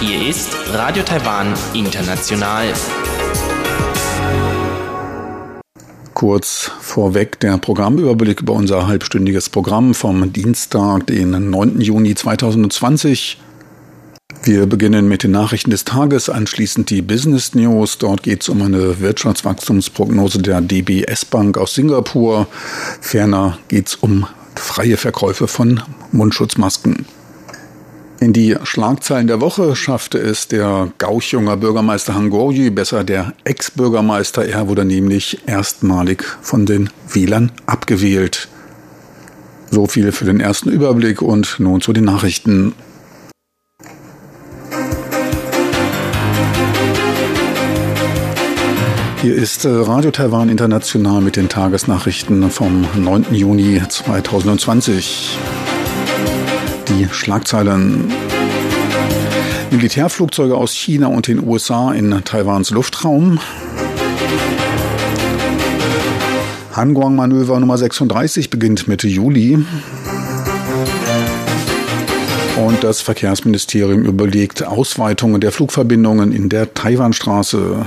Hier 0.00 0.28
ist 0.28 0.56
Radio 0.72 1.02
Taiwan 1.02 1.52
International. 1.72 2.72
Kurz 6.14 6.70
vorweg 6.80 7.40
der 7.40 7.58
Programmüberblick 7.58 8.42
über 8.42 8.52
unser 8.52 8.86
halbstündiges 8.86 9.50
Programm 9.50 9.92
vom 9.92 10.32
Dienstag, 10.32 11.08
den 11.08 11.50
9. 11.50 11.80
Juni 11.80 12.14
2020. 12.14 13.38
Wir 14.46 14.66
beginnen 14.66 15.08
mit 15.08 15.22
den 15.22 15.30
Nachrichten 15.30 15.70
des 15.70 15.84
Tages, 15.84 16.28
anschließend 16.28 16.90
die 16.90 17.00
Business 17.00 17.54
News. 17.54 17.96
Dort 17.96 18.22
geht 18.22 18.42
es 18.42 18.50
um 18.50 18.60
eine 18.60 19.00
Wirtschaftswachstumsprognose 19.00 20.42
der 20.42 20.60
DBS 20.60 21.24
Bank 21.24 21.56
aus 21.56 21.72
Singapur. 21.72 22.46
Ferner 23.00 23.56
geht 23.68 23.88
es 23.88 23.94
um 23.94 24.26
freie 24.54 24.98
Verkäufe 24.98 25.48
von 25.48 25.82
Mundschutzmasken. 26.12 27.06
In 28.20 28.34
die 28.34 28.54
Schlagzeilen 28.64 29.28
der 29.28 29.40
Woche 29.40 29.74
schaffte 29.76 30.18
es 30.18 30.46
der 30.46 30.92
Gauchunger 30.98 31.56
Bürgermeister 31.56 32.14
Hangorji, 32.14 32.68
besser 32.68 33.02
der 33.02 33.32
Ex-Bürgermeister. 33.44 34.44
Er 34.44 34.68
wurde 34.68 34.84
nämlich 34.84 35.38
erstmalig 35.46 36.22
von 36.42 36.66
den 36.66 36.90
Wählern 37.10 37.50
abgewählt. 37.64 38.48
So 39.70 39.86
viel 39.86 40.12
für 40.12 40.26
den 40.26 40.40
ersten 40.40 40.68
Überblick 40.68 41.22
und 41.22 41.56
nun 41.60 41.80
zu 41.80 41.94
den 41.94 42.04
Nachrichten. 42.04 42.74
Hier 49.24 49.36
ist 49.36 49.64
äh, 49.64 49.70
Radio 49.70 50.10
Taiwan 50.10 50.50
International 50.50 51.22
mit 51.22 51.36
den 51.36 51.48
Tagesnachrichten 51.48 52.50
vom 52.50 52.86
9. 52.94 53.34
Juni 53.34 53.80
2020. 53.88 55.38
Die 56.88 57.08
Schlagzeilen. 57.10 58.12
Militärflugzeuge 59.70 60.54
aus 60.54 60.74
China 60.74 61.06
und 61.06 61.26
den 61.26 61.42
USA 61.42 61.94
in 61.94 62.22
Taiwans 62.22 62.68
Luftraum. 62.68 63.40
Hanguang-Manöver 66.74 67.58
Nummer 67.60 67.78
36 67.78 68.50
beginnt 68.50 68.88
Mitte 68.88 69.08
Juli. 69.08 69.64
Und 72.62 72.84
das 72.84 73.00
Verkehrsministerium 73.00 74.04
überlegt 74.04 74.66
Ausweitungen 74.66 75.40
der 75.40 75.50
Flugverbindungen 75.50 76.30
in 76.30 76.50
der 76.50 76.74
Taiwanstraße. 76.74 77.86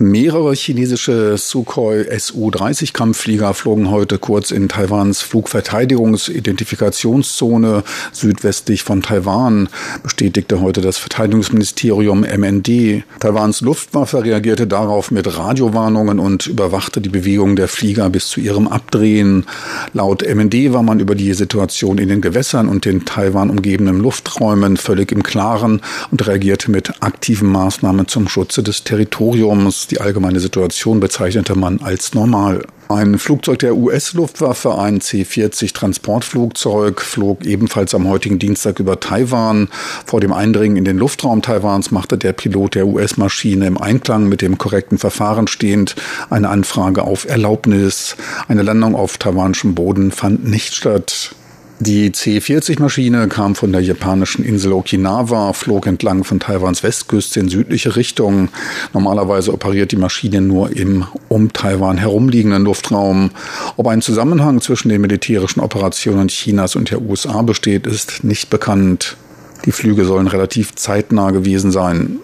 Mehrere 0.00 0.54
chinesische 0.54 1.36
Sukhoi 1.36 2.06
Su-30 2.16 2.92
Kampfflieger 2.92 3.52
flogen 3.52 3.90
heute 3.90 4.18
kurz 4.18 4.52
in 4.52 4.68
Taiwans 4.68 5.22
Flugverteidigungsidentifikationszone 5.22 7.82
südwestlich 8.12 8.84
von 8.84 9.02
Taiwan, 9.02 9.68
bestätigte 10.04 10.60
heute 10.60 10.82
das 10.82 10.98
Verteidigungsministerium 10.98 12.20
MND. 12.20 13.02
Taiwans 13.18 13.60
Luftwaffe 13.60 14.22
reagierte 14.22 14.68
darauf 14.68 15.10
mit 15.10 15.36
Radiowarnungen 15.36 16.20
und 16.20 16.46
überwachte 16.46 17.00
die 17.00 17.08
Bewegung 17.08 17.56
der 17.56 17.66
Flieger 17.66 18.08
bis 18.08 18.28
zu 18.28 18.38
ihrem 18.38 18.68
Abdrehen. 18.68 19.46
Laut 19.94 20.22
MND 20.22 20.72
war 20.72 20.84
man 20.84 21.00
über 21.00 21.16
die 21.16 21.32
Situation 21.32 21.98
in 21.98 22.08
den 22.08 22.20
Gewässern 22.20 22.68
und 22.68 22.84
den 22.84 23.04
Taiwan 23.04 23.50
umgebenden 23.50 23.98
Lufträumen 23.98 24.76
völlig 24.76 25.10
im 25.10 25.24
Klaren 25.24 25.80
und 26.12 26.24
reagierte 26.24 26.70
mit 26.70 27.02
aktiven 27.02 27.50
Maßnahmen 27.50 28.06
zum 28.06 28.28
Schutze 28.28 28.62
des 28.62 28.84
Territoriums. 28.84 29.87
Die 29.90 30.00
allgemeine 30.00 30.40
Situation 30.40 31.00
bezeichnete 31.00 31.56
man 31.56 31.80
als 31.80 32.14
normal. 32.14 32.64
Ein 32.88 33.18
Flugzeug 33.18 33.58
der 33.58 33.76
US-Luftwaffe, 33.76 34.78
ein 34.78 35.00
C-40 35.00 35.74
Transportflugzeug, 35.74 37.00
flog 37.00 37.44
ebenfalls 37.44 37.94
am 37.94 38.08
heutigen 38.08 38.38
Dienstag 38.38 38.80
über 38.80 38.98
Taiwan. 38.98 39.68
Vor 40.06 40.20
dem 40.20 40.32
Eindringen 40.32 40.76
in 40.76 40.84
den 40.84 40.96
Luftraum 40.98 41.42
Taiwans 41.42 41.90
machte 41.90 42.16
der 42.16 42.32
Pilot 42.32 42.74
der 42.74 42.86
US-Maschine 42.86 43.66
im 43.66 43.78
Einklang 43.78 44.28
mit 44.28 44.40
dem 44.40 44.56
korrekten 44.56 44.98
Verfahren 44.98 45.48
stehend 45.48 45.96
eine 46.30 46.48
Anfrage 46.48 47.02
auf 47.02 47.26
Erlaubnis. 47.26 48.16
Eine 48.48 48.62
Landung 48.62 48.94
auf 48.94 49.18
taiwanischem 49.18 49.74
Boden 49.74 50.10
fand 50.10 50.44
nicht 50.44 50.74
statt. 50.74 51.34
Die 51.80 52.10
C-40-Maschine 52.10 53.28
kam 53.28 53.54
von 53.54 53.70
der 53.70 53.80
japanischen 53.80 54.44
Insel 54.44 54.72
Okinawa, 54.72 55.52
flog 55.52 55.86
entlang 55.86 56.24
von 56.24 56.40
Taiwans 56.40 56.82
Westküste 56.82 57.38
in 57.38 57.48
südliche 57.48 57.94
Richtung. 57.94 58.48
Normalerweise 58.92 59.52
operiert 59.52 59.92
die 59.92 59.96
Maschine 59.96 60.40
nur 60.40 60.76
im 60.76 61.06
um 61.28 61.52
Taiwan 61.52 61.96
herumliegenden 61.96 62.64
Luftraum. 62.64 63.30
Ob 63.76 63.86
ein 63.86 64.02
Zusammenhang 64.02 64.60
zwischen 64.60 64.88
den 64.88 65.00
militärischen 65.00 65.60
Operationen 65.60 66.26
Chinas 66.26 66.74
und 66.74 66.90
der 66.90 67.00
USA 67.00 67.42
besteht, 67.42 67.86
ist 67.86 68.24
nicht 68.24 68.50
bekannt. 68.50 69.16
Die 69.64 69.72
Flüge 69.72 70.04
sollen 70.04 70.26
relativ 70.26 70.74
zeitnah 70.74 71.30
gewesen 71.30 71.70
sein. 71.70 72.18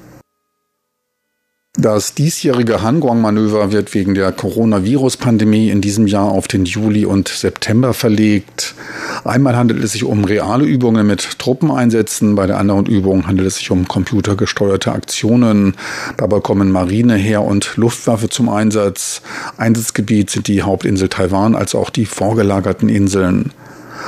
Das 1.76 2.14
diesjährige 2.14 2.82
Hanguang-Manöver 2.82 3.72
wird 3.72 3.94
wegen 3.94 4.14
der 4.14 4.30
Coronavirus-Pandemie 4.30 5.70
in 5.70 5.80
diesem 5.80 6.06
Jahr 6.06 6.30
auf 6.30 6.46
den 6.46 6.66
Juli 6.66 7.04
und 7.04 7.26
September 7.26 7.94
verlegt. 7.94 8.76
Einmal 9.24 9.56
handelt 9.56 9.82
es 9.82 9.90
sich 9.90 10.04
um 10.04 10.24
reale 10.24 10.64
Übungen 10.64 11.04
mit 11.04 11.40
Truppeneinsätzen, 11.40 12.36
bei 12.36 12.46
der 12.46 12.58
anderen 12.58 12.86
Übung 12.86 13.26
handelt 13.26 13.48
es 13.48 13.56
sich 13.56 13.72
um 13.72 13.88
computergesteuerte 13.88 14.92
Aktionen. 14.92 15.74
Dabei 16.16 16.38
kommen 16.38 16.70
Marine, 16.70 17.16
Heer 17.16 17.42
und 17.42 17.76
Luftwaffe 17.76 18.28
zum 18.28 18.48
Einsatz. 18.48 19.20
Einsatzgebiet 19.56 20.30
sind 20.30 20.46
die 20.46 20.62
Hauptinsel 20.62 21.08
Taiwan 21.08 21.56
als 21.56 21.74
auch 21.74 21.90
die 21.90 22.06
vorgelagerten 22.06 22.88
Inseln. 22.88 23.50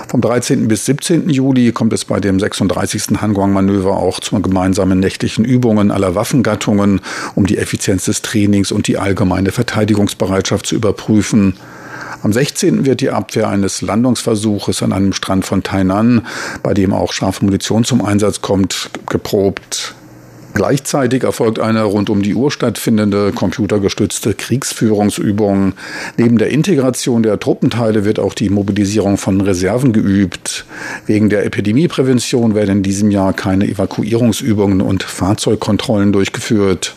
Vom 0.08 0.20
13. 0.20 0.68
bis 0.68 0.84
17. 0.86 1.28
Juli 1.28 1.72
kommt 1.72 1.92
es 1.92 2.04
bei 2.04 2.20
dem 2.20 2.38
36. 2.40 3.20
Hanguang-Manöver 3.20 3.96
auch 3.96 4.20
zu 4.20 4.40
gemeinsamen 4.40 5.00
nächtlichen 5.00 5.44
Übungen 5.44 5.90
aller 5.90 6.14
Waffengattungen, 6.14 7.00
um 7.34 7.46
die 7.46 7.58
Effizienz 7.58 8.04
des 8.04 8.22
Trainings 8.22 8.72
und 8.72 8.88
die 8.88 8.98
allgemeine 8.98 9.52
Verteidigungsbereitschaft 9.52 10.66
zu 10.66 10.74
überprüfen. 10.74 11.54
Am 12.22 12.32
16. 12.32 12.84
wird 12.84 13.00
die 13.00 13.10
Abwehr 13.10 13.48
eines 13.48 13.82
Landungsversuches 13.82 14.82
an 14.82 14.92
einem 14.92 15.12
Strand 15.12 15.44
von 15.44 15.62
Tainan, 15.62 16.26
bei 16.62 16.74
dem 16.74 16.92
auch 16.92 17.12
scharfe 17.12 17.44
Munition 17.44 17.84
zum 17.84 18.04
Einsatz 18.04 18.40
kommt, 18.40 18.90
geprobt. 19.08 19.85
Gleichzeitig 20.56 21.22
erfolgt 21.22 21.58
eine 21.58 21.82
rund 21.82 22.08
um 22.08 22.22
die 22.22 22.34
Uhr 22.34 22.50
stattfindende 22.50 23.30
computergestützte 23.32 24.32
Kriegsführungsübung. 24.32 25.74
Neben 26.16 26.38
der 26.38 26.48
Integration 26.48 27.22
der 27.22 27.38
Truppenteile 27.38 28.06
wird 28.06 28.18
auch 28.18 28.32
die 28.32 28.48
Mobilisierung 28.48 29.18
von 29.18 29.42
Reserven 29.42 29.92
geübt. 29.92 30.64
Wegen 31.04 31.28
der 31.28 31.44
Epidemieprävention 31.44 32.54
werden 32.54 32.78
in 32.78 32.82
diesem 32.82 33.10
Jahr 33.10 33.34
keine 33.34 33.68
Evakuierungsübungen 33.68 34.80
und 34.80 35.02
Fahrzeugkontrollen 35.02 36.14
durchgeführt. 36.14 36.96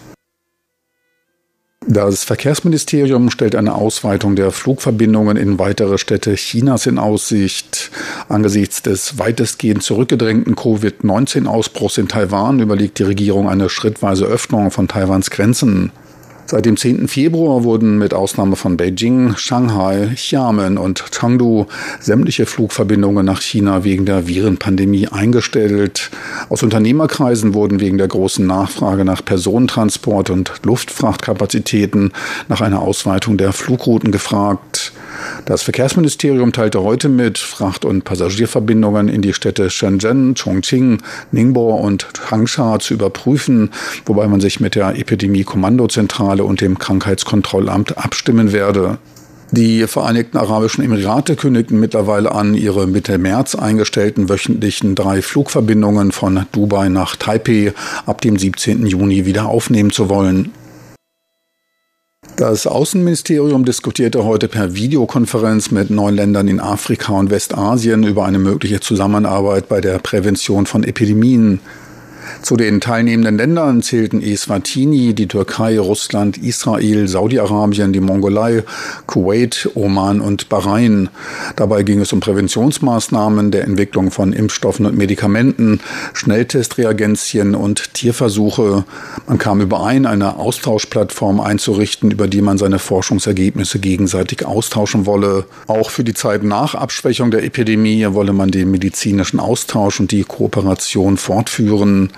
Das 1.91 2.23
Verkehrsministerium 2.23 3.31
stellt 3.31 3.55
eine 3.55 3.73
Ausweitung 3.73 4.35
der 4.35 4.51
Flugverbindungen 4.51 5.37
in 5.37 5.57
weitere 5.57 5.97
Städte 5.97 6.35
Chinas 6.35 6.85
in 6.85 6.99
Aussicht. 6.99 7.89
Angesichts 8.27 8.83
des 8.83 9.17
weitestgehend 9.17 9.81
zurückgedrängten 9.81 10.55
Covid-19-Ausbruchs 10.55 11.97
in 11.97 12.07
Taiwan 12.07 12.59
überlegt 12.59 12.99
die 12.99 13.03
Regierung 13.03 13.49
eine 13.49 13.69
schrittweise 13.69 14.25
Öffnung 14.25 14.69
von 14.69 14.87
Taiwans 14.87 15.31
Grenzen. 15.31 15.91
Seit 16.49 16.65
dem 16.65 16.77
10. 16.77 17.07
Februar 17.07 17.63
wurden 17.63 17.99
mit 17.99 18.11
Ausnahme 18.15 18.55
von 18.55 18.75
Beijing, 18.75 19.35
Shanghai, 19.37 20.09
Xiamen 20.15 20.79
und 20.79 21.11
Chengdu 21.11 21.67
sämtliche 21.99 22.47
Flugverbindungen 22.47 23.23
nach 23.23 23.39
China 23.39 23.83
wegen 23.83 24.07
der 24.07 24.25
Virenpandemie 24.25 25.09
eingestellt. 25.09 26.09
Aus 26.49 26.63
Unternehmerkreisen 26.63 27.53
wurden 27.53 27.79
wegen 27.79 27.99
der 27.99 28.07
großen 28.07 28.47
Nachfrage 28.47 29.05
nach 29.05 29.23
Personentransport 29.23 30.31
und 30.31 30.53
Luftfrachtkapazitäten 30.63 32.13
nach 32.47 32.61
einer 32.61 32.81
Ausweitung 32.81 33.37
der 33.37 33.53
Flugrouten 33.53 34.11
gefragt. 34.11 34.91
Das 35.45 35.63
Verkehrsministerium 35.63 36.51
teilte 36.51 36.81
heute 36.83 37.09
mit, 37.09 37.37
Fracht- 37.37 37.85
und 37.85 38.03
Passagierverbindungen 38.03 39.07
in 39.07 39.21
die 39.21 39.33
Städte 39.33 39.69
Shenzhen, 39.69 40.35
Chongqing, 40.35 41.01
Ningbo 41.31 41.75
und 41.75 42.07
Changsha 42.13 42.79
zu 42.79 42.93
überprüfen, 42.93 43.71
wobei 44.05 44.27
man 44.27 44.41
sich 44.41 44.59
mit 44.59 44.75
der 44.75 44.97
Epidemie-Kommandozentrale 44.97 46.43
und 46.43 46.61
dem 46.61 46.77
Krankheitskontrollamt 46.77 47.97
abstimmen 47.97 48.51
werde. 48.51 48.99
Die 49.51 49.87
Vereinigten 49.87 50.37
Arabischen 50.37 50.83
Emirate 50.83 51.35
kündigten 51.35 51.79
mittlerweile 51.79 52.31
an, 52.33 52.53
ihre 52.53 52.85
Mitte 52.85 53.17
März 53.17 53.55
eingestellten 53.55 54.29
wöchentlichen 54.29 54.93
drei 54.93 55.23
Flugverbindungen 55.23 56.11
von 56.11 56.45
Dubai 56.51 56.89
nach 56.89 57.15
Taipei 57.15 57.73
ab 58.05 58.21
dem 58.21 58.37
17. 58.37 58.85
Juni 58.85 59.25
wieder 59.25 59.47
aufnehmen 59.47 59.89
zu 59.89 60.07
wollen. 60.07 60.51
Das 62.39 62.67
Außenministerium 62.67 63.65
diskutierte 63.65 64.23
heute 64.23 64.47
per 64.47 64.73
Videokonferenz 64.73 65.71
mit 65.71 65.89
neun 65.89 66.15
Ländern 66.15 66.47
in 66.47 66.61
Afrika 66.61 67.11
und 67.11 67.31
Westasien 67.31 68.03
über 68.05 68.23
eine 68.23 68.39
mögliche 68.39 68.79
Zusammenarbeit 68.79 69.67
bei 69.67 69.81
der 69.81 69.99
Prävention 69.99 70.65
von 70.65 70.85
Epidemien. 70.85 71.59
Zu 72.41 72.57
den 72.57 72.81
teilnehmenden 72.81 73.37
Ländern 73.37 73.81
zählten 73.81 74.21
Eswatini, 74.21 75.13
die 75.13 75.27
Türkei, 75.27 75.79
Russland, 75.79 76.37
Israel, 76.37 77.07
Saudi-Arabien, 77.07 77.93
die 77.93 77.99
Mongolei, 77.99 78.63
Kuwait, 79.07 79.69
Oman 79.75 80.21
und 80.21 80.49
Bahrain. 80.49 81.09
Dabei 81.55 81.83
ging 81.83 81.99
es 81.99 82.13
um 82.13 82.19
Präventionsmaßnahmen 82.19 83.51
der 83.51 83.65
Entwicklung 83.65 84.11
von 84.11 84.33
Impfstoffen 84.33 84.85
und 84.85 84.97
Medikamenten, 84.97 85.79
Schnelltestreagenzien 86.13 87.55
und 87.55 87.93
Tierversuche. 87.93 88.85
Man 89.27 89.37
kam 89.37 89.61
überein, 89.61 90.05
eine 90.05 90.37
Austauschplattform 90.37 91.39
einzurichten, 91.39 92.11
über 92.11 92.27
die 92.27 92.41
man 92.41 92.57
seine 92.57 92.79
Forschungsergebnisse 92.79 93.79
gegenseitig 93.79 94.45
austauschen 94.45 95.05
wolle. 95.05 95.45
Auch 95.67 95.89
für 95.89 96.03
die 96.03 96.13
Zeit 96.13 96.43
nach 96.43 96.75
Abschwächung 96.75 97.31
der 97.31 97.43
Epidemie 97.43 98.05
wolle 98.09 98.33
man 98.33 98.51
den 98.51 98.71
medizinischen 98.71 99.39
Austausch 99.39 99.99
und 99.99 100.11
die 100.11 100.23
Kooperation 100.23 101.17
fortführen. 101.17 102.11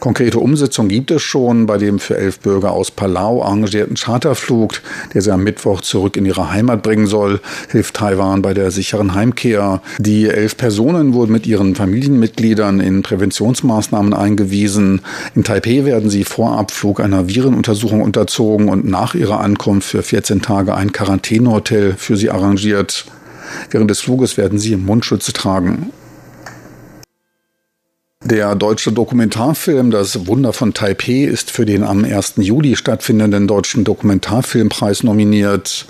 Konkrete 0.00 0.38
Umsetzung 0.38 0.88
gibt 0.88 1.10
es 1.10 1.22
schon 1.22 1.66
bei 1.66 1.78
dem 1.78 1.98
für 1.98 2.16
elf 2.16 2.40
Bürger 2.40 2.72
aus 2.72 2.90
Palau 2.90 3.42
arrangierten 3.42 3.96
Charterflug, 3.96 4.80
der 5.14 5.22
sie 5.22 5.32
am 5.32 5.44
Mittwoch 5.44 5.80
zurück 5.80 6.16
in 6.16 6.26
ihre 6.26 6.50
Heimat 6.50 6.82
bringen 6.82 7.06
soll, 7.06 7.40
hilft 7.70 7.94
Taiwan 7.94 8.42
bei 8.42 8.52
der 8.52 8.70
sicheren 8.70 9.14
Heimkehr. 9.14 9.80
Die 9.98 10.26
elf 10.26 10.56
Personen 10.56 11.14
wurden 11.14 11.32
mit 11.32 11.46
ihren 11.46 11.74
Familienmitgliedern 11.74 12.80
in 12.80 13.02
Präventionsmaßnahmen 13.02 14.12
eingewiesen. 14.12 15.02
In 15.34 15.44
Taipei 15.44 15.84
werden 15.84 16.10
sie 16.10 16.24
vor 16.24 16.58
Abflug 16.58 17.00
einer 17.00 17.28
Virenuntersuchung 17.28 18.02
unterzogen 18.02 18.68
und 18.68 18.84
nach 18.84 19.14
ihrer 19.14 19.40
Ankunft 19.40 19.88
für 19.88 20.02
14 20.02 20.42
Tage 20.42 20.74
ein 20.74 20.92
Quarantänehotel 20.92 21.94
für 21.96 22.16
sie 22.16 22.30
arrangiert. 22.30 23.06
Während 23.70 23.90
des 23.90 24.00
Fluges 24.00 24.36
werden 24.36 24.58
sie 24.58 24.76
Mundschütze 24.76 25.32
tragen. 25.32 25.92
Der 28.24 28.54
deutsche 28.54 28.92
Dokumentarfilm 28.92 29.90
Das 29.90 30.26
Wunder 30.26 30.54
von 30.54 30.72
Taipei 30.72 31.24
ist 31.24 31.50
für 31.50 31.66
den 31.66 31.84
am 31.84 32.02
1. 32.02 32.34
Juli 32.38 32.74
stattfindenden 32.74 33.46
Deutschen 33.46 33.84
Dokumentarfilmpreis 33.84 35.02
nominiert. 35.02 35.86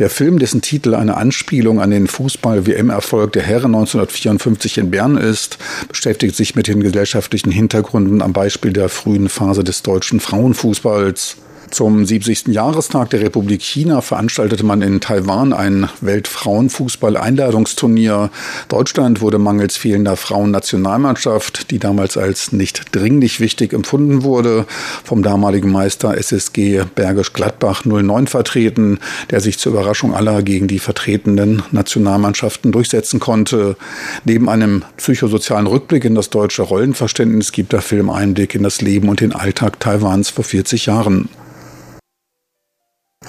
Der 0.00 0.10
Film, 0.10 0.40
dessen 0.40 0.60
Titel 0.60 0.94
eine 0.96 1.16
Anspielung 1.16 1.80
an 1.80 1.92
den 1.92 2.08
Fußball-WM-Erfolg 2.08 3.32
der 3.32 3.42
Herren 3.42 3.76
1954 3.76 4.78
in 4.78 4.90
Bern 4.90 5.16
ist, 5.16 5.58
beschäftigt 5.88 6.34
sich 6.34 6.56
mit 6.56 6.66
den 6.66 6.82
gesellschaftlichen 6.82 7.52
Hintergründen 7.52 8.22
am 8.22 8.32
Beispiel 8.32 8.72
der 8.72 8.88
frühen 8.88 9.28
Phase 9.28 9.62
des 9.62 9.82
deutschen 9.82 10.18
Frauenfußballs. 10.18 11.36
Zum 11.70 12.06
70. 12.06 12.48
Jahrestag 12.48 13.10
der 13.10 13.20
Republik 13.20 13.62
China 13.62 14.00
veranstaltete 14.00 14.64
man 14.64 14.80
in 14.80 15.00
Taiwan 15.00 15.52
ein 15.52 15.90
Weltfrauenfußball-Einladungsturnier. 16.00 18.30
Deutschland 18.68 19.20
wurde 19.20 19.38
mangels 19.38 19.76
fehlender 19.76 20.16
Frauennationalmannschaft, 20.16 21.70
die 21.70 21.78
damals 21.78 22.16
als 22.16 22.52
nicht 22.52 22.96
dringlich 22.96 23.40
wichtig 23.40 23.74
empfunden 23.74 24.22
wurde, 24.22 24.64
vom 25.04 25.22
damaligen 25.22 25.70
Meister 25.70 26.16
SSG 26.16 26.84
Bergisch 26.94 27.34
Gladbach 27.34 27.84
09 27.84 28.26
vertreten, 28.26 28.98
der 29.30 29.40
sich 29.40 29.58
zur 29.58 29.72
Überraschung 29.72 30.14
aller 30.14 30.42
gegen 30.42 30.68
die 30.68 30.78
vertretenen 30.78 31.62
Nationalmannschaften 31.70 32.72
durchsetzen 32.72 33.20
konnte. 33.20 33.76
Neben 34.24 34.48
einem 34.48 34.84
psychosozialen 34.96 35.66
Rückblick 35.66 36.06
in 36.06 36.14
das 36.14 36.30
deutsche 36.30 36.62
Rollenverständnis 36.62 37.52
gibt 37.52 37.74
der 37.74 37.82
Film 37.82 38.08
Einblick 38.08 38.54
in 38.54 38.62
das 38.62 38.80
Leben 38.80 39.10
und 39.10 39.20
den 39.20 39.34
Alltag 39.34 39.78
Taiwans 39.80 40.30
vor 40.30 40.44
40 40.44 40.86
Jahren. 40.86 41.28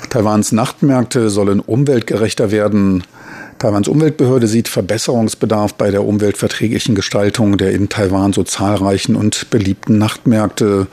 Taiwans 0.10 0.52
Nachtmärkte 0.52 1.32
sollen 1.32 1.60
umweltgerechter 1.60 2.52
werden. 2.52 3.04
Taiwans 3.60 3.90
Umweltbehörde 3.90 4.48
sieht 4.48 4.70
Verbesserungsbedarf 4.70 5.74
bei 5.74 5.92
der 5.92 6.06
umweltverträglichen 6.06 6.96
Gestaltung 6.96 7.58
der 7.58 7.72
in 7.72 7.90
Taiwan 7.90 8.32
so 8.32 8.44
zahlreichen 8.44 9.18
und 9.18 9.50
beliebten 9.50 9.98
Nachtmärkte. 9.98 10.88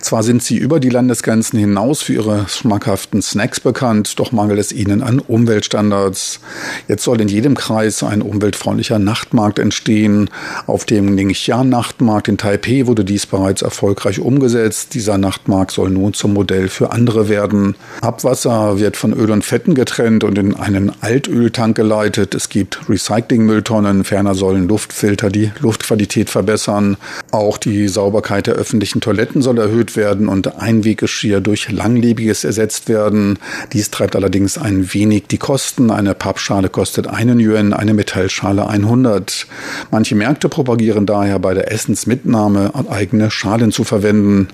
Zwar 0.00 0.22
sind 0.22 0.42
sie 0.42 0.56
über 0.56 0.80
die 0.80 0.88
Landesgrenzen 0.88 1.58
hinaus 1.58 2.00
für 2.00 2.14
ihre 2.14 2.48
schmackhaften 2.48 3.20
Snacks 3.20 3.60
bekannt, 3.60 4.18
doch 4.18 4.32
mangelt 4.32 4.58
es 4.58 4.72
ihnen 4.72 5.02
an 5.02 5.18
Umweltstandards. 5.18 6.40
Jetzt 6.88 7.04
soll 7.04 7.20
in 7.20 7.28
jedem 7.28 7.54
Kreis 7.54 8.02
ein 8.02 8.22
umweltfreundlicher 8.22 8.98
Nachtmarkt 8.98 9.58
entstehen. 9.58 10.30
Auf 10.66 10.86
dem 10.86 11.14
Ningxian-Nachtmarkt 11.14 12.28
in 12.28 12.38
Taipei 12.38 12.86
wurde 12.86 13.04
dies 13.04 13.26
bereits 13.26 13.60
erfolgreich 13.60 14.20
umgesetzt. 14.20 14.94
Dieser 14.94 15.18
Nachtmarkt 15.18 15.70
soll 15.70 15.90
nun 15.90 16.14
zum 16.14 16.32
Modell 16.32 16.68
für 16.68 16.92
andere 16.92 17.28
werden. 17.28 17.74
Abwasser 18.00 18.78
wird 18.78 18.96
von 18.96 19.12
Öl 19.12 19.30
und 19.30 19.44
Fetten 19.44 19.74
getrennt 19.74 20.24
und 20.24 20.38
in 20.38 20.56
einen 20.56 20.90
Altöltank 21.02 21.76
geleitet 21.76 22.05
vorbereitet. 22.06 22.34
Es 22.34 22.48
gibt 22.48 22.88
Recyclingmülltonnen, 22.88 24.04
ferner 24.04 24.34
sollen 24.34 24.68
Luftfilter 24.68 25.30
die 25.30 25.50
Luftqualität 25.60 26.30
verbessern. 26.30 26.96
Auch 27.32 27.58
die 27.58 27.88
Sauberkeit 27.88 28.46
der 28.46 28.54
öffentlichen 28.54 29.00
Toiletten 29.00 29.42
soll 29.42 29.58
erhöht 29.58 29.96
werden 29.96 30.28
und 30.28 30.60
Einweggeschirr 30.60 31.40
durch 31.40 31.70
langlebiges 31.70 32.44
ersetzt 32.44 32.88
werden. 32.88 33.38
Dies 33.72 33.90
treibt 33.90 34.14
allerdings 34.16 34.58
ein 34.58 34.92
wenig 34.94 35.24
die 35.28 35.38
Kosten. 35.38 35.90
Eine 35.90 36.14
Pappschale 36.14 36.68
kostet 36.68 37.06
einen 37.06 37.40
Yuan, 37.40 37.72
eine 37.72 37.94
Metallschale 37.94 38.68
100. 38.68 39.46
Manche 39.90 40.14
Märkte 40.14 40.48
propagieren 40.48 41.06
daher 41.06 41.38
bei 41.38 41.54
der 41.54 41.72
Essensmitnahme 41.72 42.72
eigene 42.88 43.30
Schalen 43.30 43.72
zu 43.72 43.84
verwenden. 43.84 44.48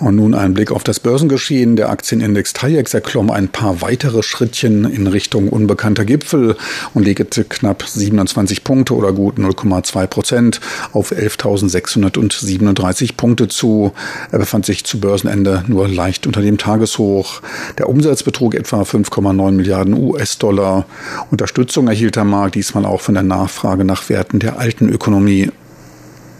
Und 0.00 0.16
nun 0.16 0.34
ein 0.34 0.54
Blick 0.54 0.72
auf 0.72 0.82
das 0.82 1.00
Börsengeschehen. 1.00 1.76
Der 1.76 1.90
Aktienindex 1.90 2.52
TAIEX 2.52 2.94
erklomm 2.94 3.30
ein 3.30 3.48
paar 3.48 3.80
weitere 3.80 4.22
Schrittchen 4.22 4.90
in 4.90 5.06
Richtung 5.06 5.48
unbekannter 5.48 6.04
Gipfel 6.04 6.56
und 6.94 7.04
legte 7.04 7.44
knapp 7.44 7.84
27 7.84 8.64
Punkte 8.64 8.94
oder 8.94 9.12
gut 9.12 9.38
0,2 9.38 10.06
Prozent 10.06 10.60
auf 10.92 11.12
11.637 11.12 13.16
Punkte 13.16 13.48
zu. 13.48 13.92
Er 14.32 14.38
befand 14.38 14.66
sich 14.66 14.84
zu 14.84 15.00
Börsenende 15.00 15.64
nur 15.68 15.88
leicht 15.88 16.26
unter 16.26 16.42
dem 16.42 16.58
Tageshoch. 16.58 17.40
Der 17.78 17.88
Umsatz 17.88 18.22
betrug 18.22 18.54
etwa 18.54 18.82
5,9 18.82 19.52
Milliarden 19.52 19.94
US-Dollar. 19.94 20.86
Unterstützung 21.30 21.88
erhielt 21.88 22.16
der 22.16 22.24
Markt 22.24 22.56
diesmal 22.56 22.84
auch 22.84 23.00
von 23.00 23.14
der 23.14 23.22
Nachfrage 23.22 23.84
nach 23.84 24.08
Werten 24.08 24.38
der 24.38 24.58
alten 24.58 24.88
Ökonomie. 24.88 25.50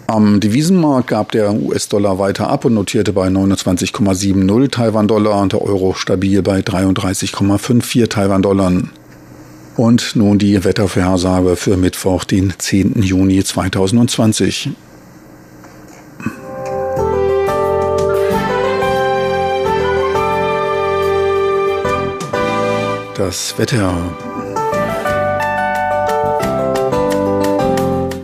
Am 0.07 0.39
Devisenmarkt 0.39 1.07
gab 1.07 1.31
der 1.31 1.51
US-Dollar 1.53 2.19
weiter 2.19 2.47
ab 2.47 2.65
und 2.65 2.75
notierte 2.75 3.11
bei 3.11 3.27
29,70 3.27 4.69
Taiwan-Dollar 4.69 5.41
und 5.41 5.53
der 5.53 5.63
Euro 5.63 5.93
stabil 5.95 6.43
bei 6.43 6.59
33,54 6.59 8.07
Taiwan-Dollar. 8.07 8.83
Und 9.77 10.15
nun 10.15 10.37
die 10.37 10.63
Wettervorhersage 10.63 11.55
für 11.55 11.75
Mittwoch, 11.75 12.23
den 12.23 12.53
10. 12.55 13.01
Juni 13.01 13.43
2020. 13.43 14.69
Das 23.15 23.57
Wetter 23.57 23.93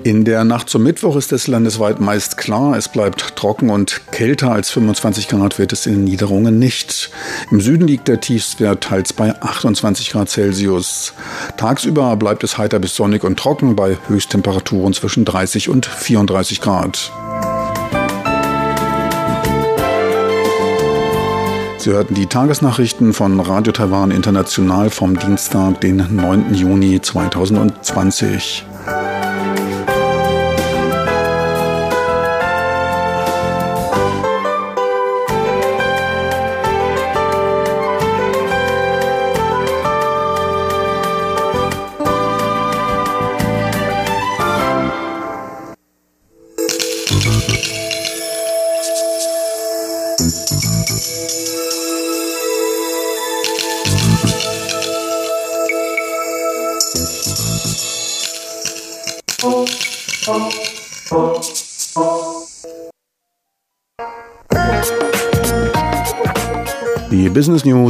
In 0.04 0.26
der 0.26 0.44
Nacht 0.44 0.68
zum 0.68 0.82
Mittwoch 0.82 1.16
ist 1.16 1.32
es 1.32 1.46
landesweit 1.46 2.00
meist 2.00 2.36
klar. 2.38 2.76
Es 2.76 2.88
bleibt 2.88 3.36
trocken 3.36 3.70
und 3.70 4.02
kälter 4.12 4.52
als 4.52 4.72
25 4.72 5.28
Grad 5.28 5.60
wird 5.60 5.74
es 5.74 5.86
in 5.86 5.94
den 5.94 6.04
Niederungen 6.06 6.58
nicht. 6.58 7.12
Im 7.52 7.62
Süden 7.62 7.88
liegt 7.88 8.08
der 8.08 8.20
Tiefstwert 8.20 8.84
teils 8.84 9.14
bei 9.14 9.40
28 9.40 10.10
Grad 10.10 10.28
Celsius. 10.28 11.14
Tagsüber 11.58 12.16
bleibt 12.16 12.44
es 12.44 12.58
heiter 12.58 12.80
bis 12.80 12.96
sonnig 12.96 13.24
und 13.24 13.38
trocken 13.38 13.76
bei 13.76 13.96
Höchsttemperaturen 14.08 14.94
zwischen 14.94 15.24
30 15.24 15.70
und 15.70 15.86
34 15.86 16.62
Grad. 16.62 17.12
Sie 21.78 21.92
hörten 21.92 22.16
die 22.16 22.26
Tagesnachrichten 22.26 23.14
von 23.14 23.40
Radio 23.40 23.72
Taiwan 23.72 24.10
International 24.10 24.90
vom 24.90 25.18
Dienstag, 25.18 25.82
den 25.82 26.16
9. 26.16 26.56
Juni 26.56 27.00
2020. 27.02 28.66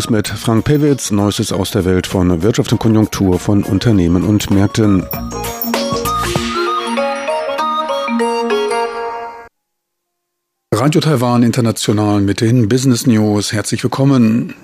News 0.01 0.09
mit 0.09 0.27
Frank 0.29 0.65
Pewitz, 0.65 1.11
Neuestes 1.11 1.51
aus 1.51 1.69
der 1.69 1.85
Welt 1.85 2.07
von 2.07 2.41
Wirtschaft 2.41 2.71
und 2.71 2.79
Konjunktur 2.79 3.37
von 3.37 3.63
Unternehmen 3.63 4.23
und 4.23 4.49
Märkten. 4.49 5.05
Radio 10.73 11.01
Taiwan 11.01 11.43
International 11.43 12.21
mit 12.21 12.41
den 12.41 12.67
Business 12.67 13.05
News. 13.05 13.53
Herzlich 13.53 13.83
willkommen. 13.83 14.55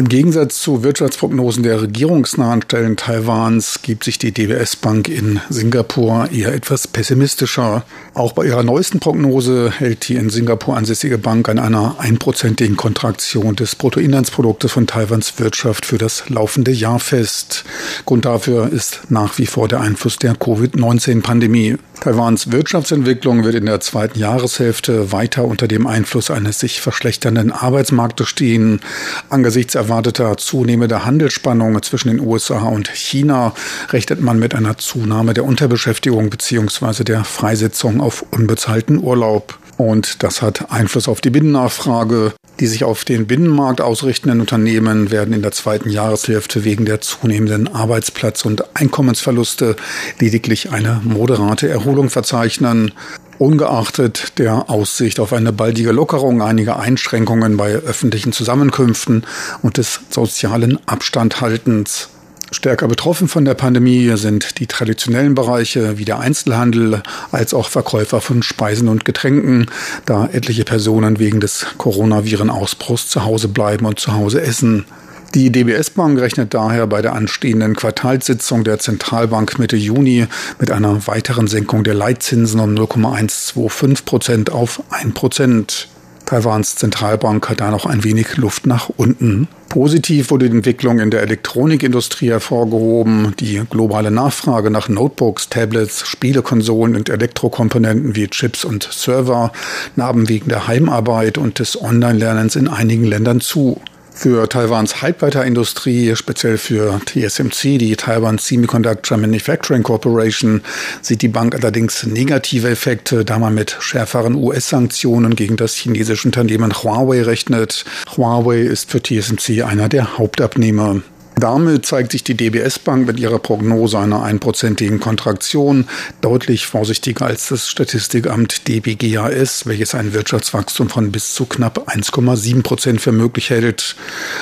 Im 0.00 0.08
Gegensatz 0.08 0.62
zu 0.62 0.82
Wirtschaftsprognosen 0.82 1.62
der 1.62 1.82
regierungsnahen 1.82 2.62
Stellen 2.62 2.96
Taiwans 2.96 3.82
gibt 3.82 4.04
sich 4.04 4.16
die 4.16 4.32
DBS 4.32 4.76
Bank 4.76 5.10
in 5.10 5.40
Singapur 5.50 6.30
eher 6.32 6.54
etwas 6.54 6.88
pessimistischer. 6.88 7.84
Auch 8.14 8.32
bei 8.32 8.46
ihrer 8.46 8.62
neuesten 8.62 8.98
Prognose 8.98 9.70
hält 9.70 10.08
die 10.08 10.14
in 10.14 10.30
Singapur 10.30 10.74
ansässige 10.74 11.18
Bank 11.18 11.50
an 11.50 11.58
einer 11.58 11.96
einprozentigen 11.98 12.78
Kontraktion 12.78 13.56
des 13.56 13.76
Bruttoinlandsproduktes 13.76 14.72
von 14.72 14.86
Taiwans 14.86 15.38
Wirtschaft 15.38 15.84
für 15.84 15.98
das 15.98 16.30
laufende 16.30 16.70
Jahr 16.70 16.98
fest. 16.98 17.66
Grund 18.06 18.24
dafür 18.24 18.72
ist 18.72 19.10
nach 19.10 19.36
wie 19.36 19.44
vor 19.44 19.68
der 19.68 19.82
Einfluss 19.82 20.16
der 20.16 20.34
Covid-19-Pandemie. 20.34 21.76
Taiwans 22.00 22.50
Wirtschaftsentwicklung 22.50 23.44
wird 23.44 23.54
in 23.54 23.66
der 23.66 23.80
zweiten 23.80 24.18
Jahreshälfte 24.18 25.12
weiter 25.12 25.44
unter 25.44 25.68
dem 25.68 25.86
Einfluss 25.86 26.30
eines 26.30 26.58
sich 26.58 26.80
verschlechternden 26.80 27.52
Arbeitsmarktes 27.52 28.26
stehen. 28.26 28.80
Angesichts 29.28 29.76
erwarteter 29.90 30.36
zunehmender 30.36 31.04
Handelsspannungen 31.04 31.82
zwischen 31.82 32.08
den 32.08 32.20
USA 32.20 32.60
und 32.60 32.88
China 32.88 33.52
rechnet 33.90 34.20
man 34.20 34.38
mit 34.38 34.54
einer 34.54 34.78
Zunahme 34.78 35.34
der 35.34 35.44
Unterbeschäftigung 35.44 36.30
bzw. 36.30 37.02
der 37.02 37.24
Freisetzung 37.24 38.00
auf 38.00 38.24
unbezahlten 38.30 39.02
Urlaub. 39.02 39.58
Und 39.78 40.22
das 40.22 40.42
hat 40.42 40.70
Einfluss 40.70 41.08
auf 41.08 41.20
die 41.20 41.30
Binnennachfrage. 41.30 42.34
Die 42.60 42.66
sich 42.66 42.84
auf 42.84 43.04
den 43.04 43.26
Binnenmarkt 43.26 43.80
ausrichtenden 43.80 44.40
Unternehmen 44.40 45.10
werden 45.10 45.34
in 45.34 45.42
der 45.42 45.50
zweiten 45.50 45.90
Jahreshälfte 45.90 46.64
wegen 46.64 46.84
der 46.84 47.00
zunehmenden 47.00 47.66
Arbeitsplatz- 47.66 48.44
und 48.44 48.76
Einkommensverluste 48.76 49.74
lediglich 50.20 50.70
eine 50.70 51.00
moderate 51.02 51.68
Erholung 51.68 52.10
verzeichnen. 52.10 52.92
Ungeachtet 53.40 54.38
der 54.38 54.68
Aussicht 54.68 55.18
auf 55.18 55.32
eine 55.32 55.50
baldige 55.50 55.92
Lockerung 55.92 56.42
einiger 56.42 56.78
Einschränkungen 56.78 57.56
bei 57.56 57.72
öffentlichen 57.72 58.34
Zusammenkünften 58.34 59.24
und 59.62 59.78
des 59.78 60.00
sozialen 60.10 60.78
Abstandhaltens. 60.86 62.10
Stärker 62.50 62.86
betroffen 62.86 63.28
von 63.28 63.46
der 63.46 63.54
Pandemie 63.54 64.14
sind 64.18 64.58
die 64.58 64.66
traditionellen 64.66 65.34
Bereiche 65.34 65.96
wie 65.96 66.04
der 66.04 66.18
Einzelhandel 66.18 67.02
als 67.32 67.54
auch 67.54 67.70
Verkäufer 67.70 68.20
von 68.20 68.42
Speisen 68.42 68.88
und 68.88 69.06
Getränken, 69.06 69.70
da 70.04 70.28
etliche 70.30 70.66
Personen 70.66 71.18
wegen 71.18 71.40
des 71.40 71.64
Coronaviren-Ausbruchs 71.78 73.08
zu 73.08 73.24
Hause 73.24 73.48
bleiben 73.48 73.86
und 73.86 73.98
zu 73.98 74.12
Hause 74.12 74.42
essen. 74.42 74.84
Die 75.34 75.52
DBS 75.52 75.90
Bank 75.90 76.18
rechnet 76.18 76.54
daher 76.54 76.88
bei 76.88 77.02
der 77.02 77.12
anstehenden 77.12 77.76
Quartalssitzung 77.76 78.64
der 78.64 78.80
Zentralbank 78.80 79.60
Mitte 79.60 79.76
Juni 79.76 80.26
mit 80.58 80.72
einer 80.72 81.06
weiteren 81.06 81.46
Senkung 81.46 81.84
der 81.84 81.94
Leitzinsen 81.94 82.58
um 82.58 82.74
0,125 82.74 84.04
Prozent 84.04 84.50
auf 84.50 84.82
1 84.90 85.14
Prozent. 85.14 85.88
Taiwans 86.26 86.74
Zentralbank 86.74 87.48
hat 87.48 87.60
da 87.60 87.70
noch 87.70 87.86
ein 87.86 88.02
wenig 88.02 88.38
Luft 88.38 88.66
nach 88.66 88.88
unten. 88.96 89.46
Positiv 89.68 90.32
wurde 90.32 90.50
die 90.50 90.56
Entwicklung 90.56 90.98
in 90.98 91.12
der 91.12 91.22
Elektronikindustrie 91.22 92.30
hervorgehoben. 92.30 93.34
Die 93.38 93.62
globale 93.70 94.10
Nachfrage 94.10 94.72
nach 94.72 94.88
Notebooks, 94.88 95.48
Tablets, 95.48 96.08
Spielekonsolen 96.08 96.96
und 96.96 97.08
Elektrokomponenten 97.08 98.16
wie 98.16 98.26
Chips 98.26 98.64
und 98.64 98.88
Server 98.90 99.52
nahm 99.94 100.28
wegen 100.28 100.48
der 100.48 100.66
Heimarbeit 100.66 101.38
und 101.38 101.60
des 101.60 101.80
Online-Lernens 101.80 102.56
in 102.56 102.66
einigen 102.66 103.04
Ländern 103.04 103.40
zu. 103.40 103.80
Für 104.12 104.48
Taiwans 104.48 105.00
Halbleiterindustrie, 105.00 106.14
speziell 106.14 106.58
für 106.58 107.00
TSMC, 107.06 107.78
die 107.78 107.96
Taiwan 107.96 108.38
Semiconductor 108.38 109.16
Manufacturing 109.16 109.82
Corporation, 109.82 110.62
sieht 111.00 111.22
die 111.22 111.28
Bank 111.28 111.54
allerdings 111.54 112.04
negative 112.04 112.68
Effekte, 112.68 113.24
da 113.24 113.38
man 113.38 113.54
mit 113.54 113.76
schärferen 113.80 114.34
US-Sanktionen 114.34 115.36
gegen 115.36 115.56
das 115.56 115.74
chinesische 115.74 116.28
Unternehmen 116.28 116.72
Huawei 116.82 117.22
rechnet. 117.22 117.84
Huawei 118.16 118.60
ist 118.60 118.90
für 118.90 119.02
TSMC 119.02 119.62
einer 119.62 119.88
der 119.88 120.18
Hauptabnehmer. 120.18 121.00
Damit 121.40 121.86
zeigt 121.86 122.12
sich 122.12 122.22
die 122.22 122.36
DBS 122.36 122.78
Bank 122.78 123.06
mit 123.06 123.18
ihrer 123.18 123.38
Prognose 123.38 123.98
einer 123.98 124.22
einprozentigen 124.22 125.00
Kontraktion 125.00 125.86
deutlich 126.20 126.66
vorsichtiger 126.66 127.24
als 127.24 127.48
das 127.48 127.66
Statistikamt 127.66 128.68
DBGAS, 128.68 129.64
welches 129.64 129.94
ein 129.94 130.12
Wirtschaftswachstum 130.12 130.90
von 130.90 131.10
bis 131.10 131.32
zu 131.32 131.46
knapp 131.46 131.88
1,7 131.88 132.62
Prozent 132.62 133.00
für 133.00 133.12
möglich 133.12 133.48
hält. 133.48 133.96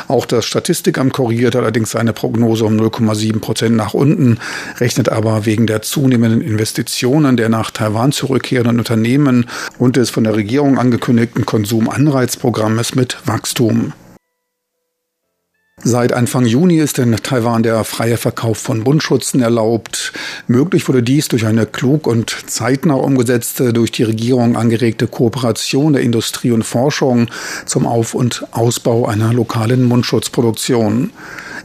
Auch 0.08 0.26
das 0.26 0.44
Statistikamt 0.44 1.12
korrigiert 1.12 1.54
allerdings 1.54 1.92
seine 1.92 2.12
Prognose 2.12 2.64
um 2.64 2.76
0,7 2.76 3.38
Prozent 3.38 3.76
nach 3.76 3.94
unten, 3.94 4.40
rechnet 4.78 5.08
aber 5.08 5.46
wegen 5.46 5.68
der 5.68 5.82
zunehmenden 5.82 6.40
Investitionen 6.40 7.36
der 7.36 7.48
nach 7.48 7.70
Taiwan 7.70 8.10
zurückkehrenden 8.10 8.80
Unternehmen 8.80 9.46
und 9.78 9.94
des 9.94 10.10
von 10.10 10.24
der 10.24 10.34
Regierung 10.34 10.78
angekündigten 10.78 11.46
Konsumanreizprogrammes 11.46 12.96
mit 12.96 13.18
Wachstum. 13.24 13.92
Seit 15.84 16.12
Anfang 16.12 16.44
Juni 16.44 16.78
ist 16.78 16.98
in 16.98 17.14
Taiwan 17.14 17.62
der 17.62 17.84
freie 17.84 18.16
Verkauf 18.16 18.58
von 18.58 18.82
Bundschutzen 18.82 19.40
erlaubt. 19.40 20.12
Möglich 20.48 20.88
wurde 20.88 21.04
dies 21.04 21.28
durch 21.28 21.46
eine 21.46 21.66
klug 21.66 22.08
und 22.08 22.36
zeitnah 22.46 22.94
umgesetzte, 22.94 23.72
durch 23.72 23.92
die 23.92 24.02
Regierung 24.02 24.56
angeregte 24.56 25.06
Kooperation 25.06 25.92
der 25.92 26.02
Industrie 26.02 26.50
und 26.50 26.64
Forschung 26.64 27.28
zum 27.64 27.86
Auf- 27.86 28.14
und 28.14 28.44
Ausbau 28.50 29.06
einer 29.06 29.32
lokalen 29.32 29.84
Mundschutzproduktion. 29.84 31.10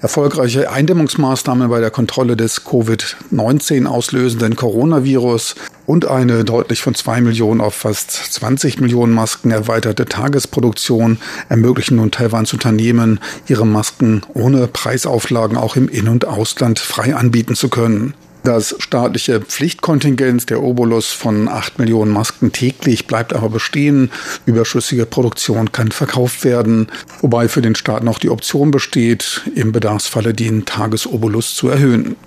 Erfolgreiche 0.03 0.69
Eindämmungsmaßnahmen 0.69 1.69
bei 1.69 1.79
der 1.79 1.89
Kontrolle 1.89 2.35
des 2.35 2.65
Covid-19 2.65 3.85
auslösenden 3.85 4.57
Coronavirus 4.57 5.55
und 5.85 6.09
eine 6.09 6.43
deutlich 6.43 6.81
von 6.81 6.93
zwei 6.93 7.21
Millionen 7.21 7.61
auf 7.61 7.73
fast 7.73 8.11
20 8.11 8.81
Millionen 8.81 9.13
Masken 9.13 9.51
erweiterte 9.51 10.03
Tagesproduktion 10.03 11.19
ermöglichen 11.47 11.95
nun 11.95 12.11
Taiwans 12.11 12.51
Unternehmen, 12.51 13.21
ihre 13.47 13.65
Masken 13.65 14.23
ohne 14.33 14.67
Preisauflagen 14.67 15.55
auch 15.55 15.77
im 15.77 15.87
In- 15.87 16.09
und 16.09 16.27
Ausland 16.27 16.79
frei 16.79 17.15
anbieten 17.15 17.55
zu 17.55 17.69
können. 17.69 18.13
Das 18.43 18.75
staatliche 18.79 19.39
Pflichtkontingent 19.39 20.49
der 20.49 20.61
Obolus 20.61 21.07
von 21.07 21.47
8 21.47 21.79
Millionen 21.79 22.11
Masken 22.11 22.51
täglich 22.51 23.07
bleibt 23.07 23.33
aber 23.33 23.49
bestehen. 23.49 24.11
Überschüssige 24.45 25.05
Produktion 25.05 25.71
kann 25.71 25.91
verkauft 25.91 26.43
werden, 26.43 26.87
wobei 27.21 27.47
für 27.47 27.61
den 27.61 27.75
Staat 27.75 28.03
noch 28.03 28.19
die 28.19 28.29
Option 28.29 28.69
besteht, 28.69 29.43
im 29.55 29.71
Bedarfsfalle 29.71 30.33
den 30.33 30.65
Tagesobolus 30.65 31.55
zu 31.55 31.69
erhöhen. 31.69 32.17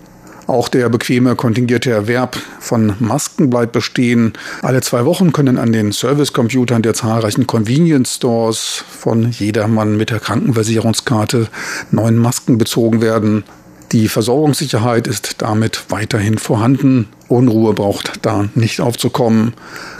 Auch 0.47 0.69
der 0.69 0.89
bequeme 0.89 1.35
kontingierte 1.35 1.91
Erwerb 1.91 2.39
von 2.61 2.95
Masken 2.99 3.51
bleibt 3.51 3.73
bestehen. 3.73 4.33
Alle 4.63 4.81
zwei 4.81 5.05
Wochen 5.05 5.33
können 5.33 5.59
an 5.59 5.73
den 5.73 5.93
Servicecomputern 5.93 6.83
der 6.83 6.95
zahlreichen 6.95 7.47
Convenience 7.47 8.15
Stores 8.15 8.85
von 8.89 9.33
jedermann 9.33 9.97
mit 9.97 10.11
der 10.11 10.21
Krankenversicherungskarte 10.21 11.49
neuen 11.91 12.17
Masken 12.17 12.57
bezogen 12.57 13.03
werden. 13.03 13.45
Die 13.93 14.09
Versorgungssicherheit 14.09 15.07
ist 15.07 15.43
damit 15.43 15.85
weiterhin 15.91 16.39
vorhanden. 16.39 17.09
Unruhe 17.29 17.73
braucht 17.73 18.15
da 18.23 18.49
nicht 18.55 18.81
aufzukommen. 18.81 19.55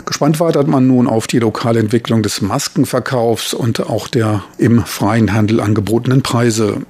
Gespannt 0.05 0.39
wartet 0.41 0.67
man 0.67 0.87
nun 0.87 1.07
auf 1.07 1.27
die 1.27 1.39
lokale 1.39 1.79
Entwicklung 1.79 2.21
des 2.21 2.41
Maskenverkaufs 2.41 3.53
und 3.53 3.79
auch 3.89 4.07
der 4.07 4.43
im 4.57 4.83
freien 4.83 5.33
Handel 5.33 5.61
angebotenen 5.61 6.21
Preise. 6.21 6.81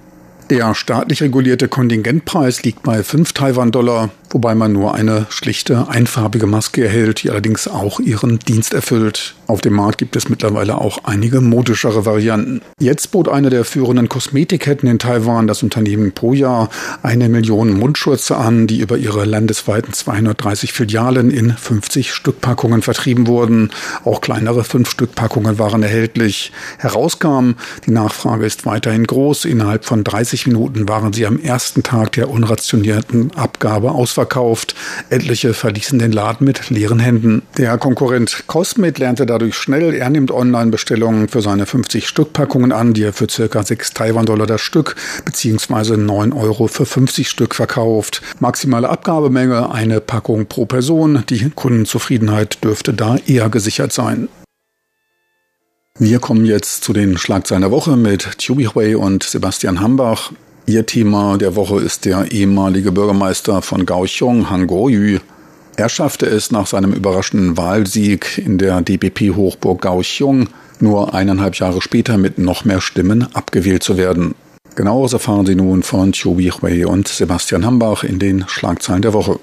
Der 0.50 0.74
staatlich 0.74 1.22
regulierte 1.22 1.68
Kontingentpreis 1.68 2.64
liegt 2.64 2.82
bei 2.84 3.04
5 3.04 3.34
Taiwan-Dollar, 3.34 4.10
wobei 4.30 4.56
man 4.56 4.74
nur 4.74 4.94
eine 4.94 5.26
schlichte 5.30 5.88
einfarbige 5.90 6.48
Maske 6.48 6.84
erhält, 6.84 7.24
die 7.24 7.30
allerdings 7.30 7.68
auch 7.68 8.00
ihren 8.00 8.40
Dienst 8.40 8.74
erfüllt. 8.74 9.36
Auf 9.48 9.62
dem 9.62 9.74
Markt 9.74 9.98
gibt 9.98 10.16
es 10.18 10.28
mittlerweile 10.28 10.78
auch 10.78 11.06
einige 11.06 11.40
modischere 11.40 12.06
Varianten. 12.06 12.62
Jetzt 12.80 13.12
bot 13.12 13.30
eine 13.30 13.50
der 13.50 13.64
führenden 13.64 14.10
Kosmetikketten 14.10 14.90
in 14.90 15.00
Taiwan, 15.00 15.48
das 15.48 15.64
Unternehmen 15.64 16.12
Poya, 16.12 16.70
eine 17.02 17.30
Million 17.30 17.72
Mundschutze 17.72 18.36
an, 18.36 18.68
die 18.68 18.80
über 18.80 18.98
ihre 18.98 19.24
landesweiten 19.24 19.94
230 19.94 20.74
Filialen 20.74 21.32
in 21.32 21.52
50 21.52 22.14
Stückpackungen 22.14 22.82
vertrieben 22.82 23.28
wurden. 23.28 23.72
Auch 24.04 24.20
kleinere 24.20 24.62
5-Stück-Packungen 24.62 25.60
waren 25.60 25.82
erhältlich. 25.82 26.52
Herauskam, 26.78 27.52
die 27.86 27.92
Nachfrage 27.92 28.46
ist 28.46 28.66
weiterhin 28.66 29.08
groß. 29.08 29.46
Innerhalb 29.46 29.86
von 29.86 30.04
30 30.04 30.48
Minuten 30.48 30.90
waren 30.90 31.14
sie 31.14 31.26
am 31.26 31.40
ersten 31.40 31.84
Tag 31.84 32.12
der 32.14 32.30
unrationierten 32.30 33.32
Abgabe 33.36 33.92
ausverkauft. 34.18 34.76
Etliche 35.10 35.54
verließen 35.54 36.00
den 36.00 36.12
Laden 36.12 36.46
mit 36.46 36.70
leeren 36.70 37.00
Händen. 37.00 37.44
Der 37.58 37.78
Konkurrent 37.78 38.44
Cosmet 38.48 38.98
lernte 38.98 39.26
da 39.26 39.38
dadurch 39.38 39.56
schnell. 39.56 39.94
Er 39.94 40.10
nimmt 40.10 40.32
Online-Bestellungen 40.32 41.28
für 41.28 41.42
seine 41.42 41.68
50 41.68 42.08
Stück 42.08 42.34
Packungen 42.34 42.72
an, 42.72 42.94
die 42.94 43.04
er 43.04 43.14
für 43.14 43.30
circa 43.30 43.62
6 43.62 43.94
Taiwan-Dollar 43.94 44.48
das 44.48 44.62
Stück 44.62 44.96
bzw. 45.26 45.98
9 45.98 46.34
Euro 46.34 46.68
für 46.68 46.88
50 46.88 47.30
Stück 47.30 47.54
verkauft. 47.54 48.24
Maximale 48.40 48.90
Abgabemenge 48.90 49.72
eine 49.72 50.02
Packung 50.02 50.48
pro 50.48 50.66
Person. 50.66 51.24
Die 51.30 51.52
Kundenzufriedenheit 51.52 52.64
dürfte 52.64 52.96
da 52.96 53.18
eher 53.28 53.50
gesichert 53.50 53.94
sein. 53.94 54.28
Wir 56.00 56.20
kommen 56.20 56.46
jetzt 56.46 56.84
zu 56.84 56.94
den 56.94 57.18
Schlagzeilen 57.18 57.62
der 57.62 57.72
Woche 57.72 57.96
mit 57.96 58.38
Chubi 58.40 58.66
Hui 58.66 58.96
und 58.96 59.24
Sebastian 59.24 59.82
Hambach. 59.82 60.32
Ihr 60.70 60.86
Thema 60.86 61.38
der 61.38 61.56
Woche 61.56 61.80
ist 61.80 62.04
der 62.04 62.30
ehemalige 62.30 62.92
Bürgermeister 62.92 63.62
von 63.62 63.86
Kaohsiung, 63.86 64.50
Han 64.50 64.68
Kuo-yu. 64.68 65.20
Er 65.78 65.88
schaffte 65.88 66.26
es 66.26 66.52
nach 66.52 66.68
seinem 66.68 66.92
überraschenden 66.92 67.56
Wahlsieg 67.56 68.38
in 68.38 68.58
der 68.58 68.82
DPP-Hochburg 68.82 69.82
Kaohsiung 69.82 70.50
nur 70.82 71.14
eineinhalb 71.14 71.56
Jahre 71.56 71.82
später 71.82 72.18
mit 72.18 72.38
noch 72.38 72.66
mehr 72.66 72.82
Stimmen 72.82 73.34
abgewählt 73.34 73.82
zu 73.82 73.96
werden. 73.96 74.36
Genaueres 74.76 75.14
erfahren 75.14 75.46
Sie 75.46 75.56
nun 75.56 75.84
von 75.84 76.12
Chobi 76.12 76.52
Hui 76.52 76.84
und 76.84 77.08
Sebastian 77.08 77.66
Hambach 77.66 78.04
in 78.04 78.20
den 78.20 78.44
Schlagzeilen 78.50 79.02
der 79.02 79.14
Woche. 79.14 79.40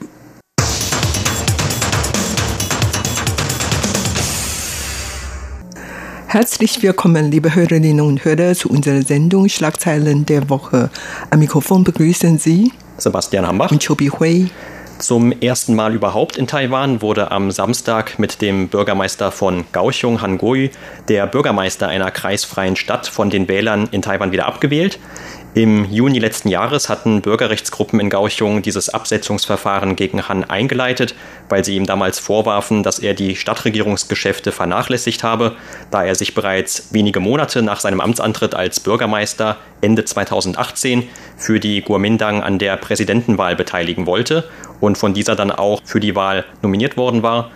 Herzlich 6.34 6.82
willkommen, 6.82 7.30
liebe 7.30 7.54
Hörerinnen 7.54 8.00
und 8.00 8.24
Hörer, 8.24 8.54
zu 8.54 8.68
unserer 8.68 9.02
Sendung 9.02 9.48
Schlagzeilen 9.48 10.26
der 10.26 10.50
Woche. 10.50 10.90
Am 11.30 11.38
Mikrofon 11.38 11.84
begrüßen 11.84 12.38
Sie 12.38 12.72
Sebastian 12.98 13.46
Hambach 13.46 13.70
und 13.70 13.86
Chobi 13.86 14.08
Hui. 14.08 14.50
Zum 14.98 15.30
ersten 15.30 15.76
Mal 15.76 15.94
überhaupt 15.94 16.36
in 16.36 16.48
Taiwan 16.48 17.02
wurde 17.02 17.30
am 17.30 17.52
Samstag 17.52 18.18
mit 18.18 18.42
dem 18.42 18.66
Bürgermeister 18.66 19.30
von 19.30 19.64
Kaohsiung, 19.70 20.22
Han 20.22 20.38
Gui, 20.38 20.72
der 21.06 21.28
Bürgermeister 21.28 21.86
einer 21.86 22.10
kreisfreien 22.10 22.74
Stadt 22.74 23.06
von 23.06 23.30
den 23.30 23.46
Wählern 23.46 23.88
in 23.92 24.02
Taiwan 24.02 24.32
wieder 24.32 24.46
abgewählt. 24.46 24.98
Im 25.54 25.88
Juni 25.88 26.18
letzten 26.18 26.48
Jahres 26.48 26.88
hatten 26.88 27.22
Bürgerrechtsgruppen 27.22 28.00
in 28.00 28.10
Kaohsiung 28.10 28.62
dieses 28.62 28.88
Absetzungsverfahren 28.88 29.94
gegen 29.94 30.26
Han 30.26 30.42
eingeleitet, 30.42 31.14
weil 31.48 31.64
sie 31.64 31.76
ihm 31.76 31.86
damals 31.86 32.18
vorwarfen, 32.18 32.82
dass 32.82 32.98
er 32.98 33.14
die 33.14 33.36
Stadtregierungsgeschäfte 33.36 34.50
vernachlässigt 34.50 35.22
habe, 35.22 35.54
da 35.92 36.02
er 36.02 36.16
sich 36.16 36.34
bereits 36.34 36.88
wenige 36.92 37.20
Monate 37.20 37.62
nach 37.62 37.78
seinem 37.78 38.00
Amtsantritt 38.00 38.56
als 38.56 38.80
Bürgermeister 38.80 39.58
Ende 39.80 40.04
2018 40.04 41.08
für 41.36 41.60
die 41.60 41.82
Guomindang 41.82 42.42
an 42.42 42.58
der 42.58 42.76
Präsidentenwahl 42.76 43.54
beteiligen 43.54 44.06
wollte 44.06 44.48
und 44.80 44.98
von 44.98 45.14
dieser 45.14 45.36
dann 45.36 45.52
auch 45.52 45.82
für 45.84 46.00
die 46.00 46.16
Wahl 46.16 46.44
nominiert 46.62 46.96
worden 46.96 47.22
war. 47.22 47.52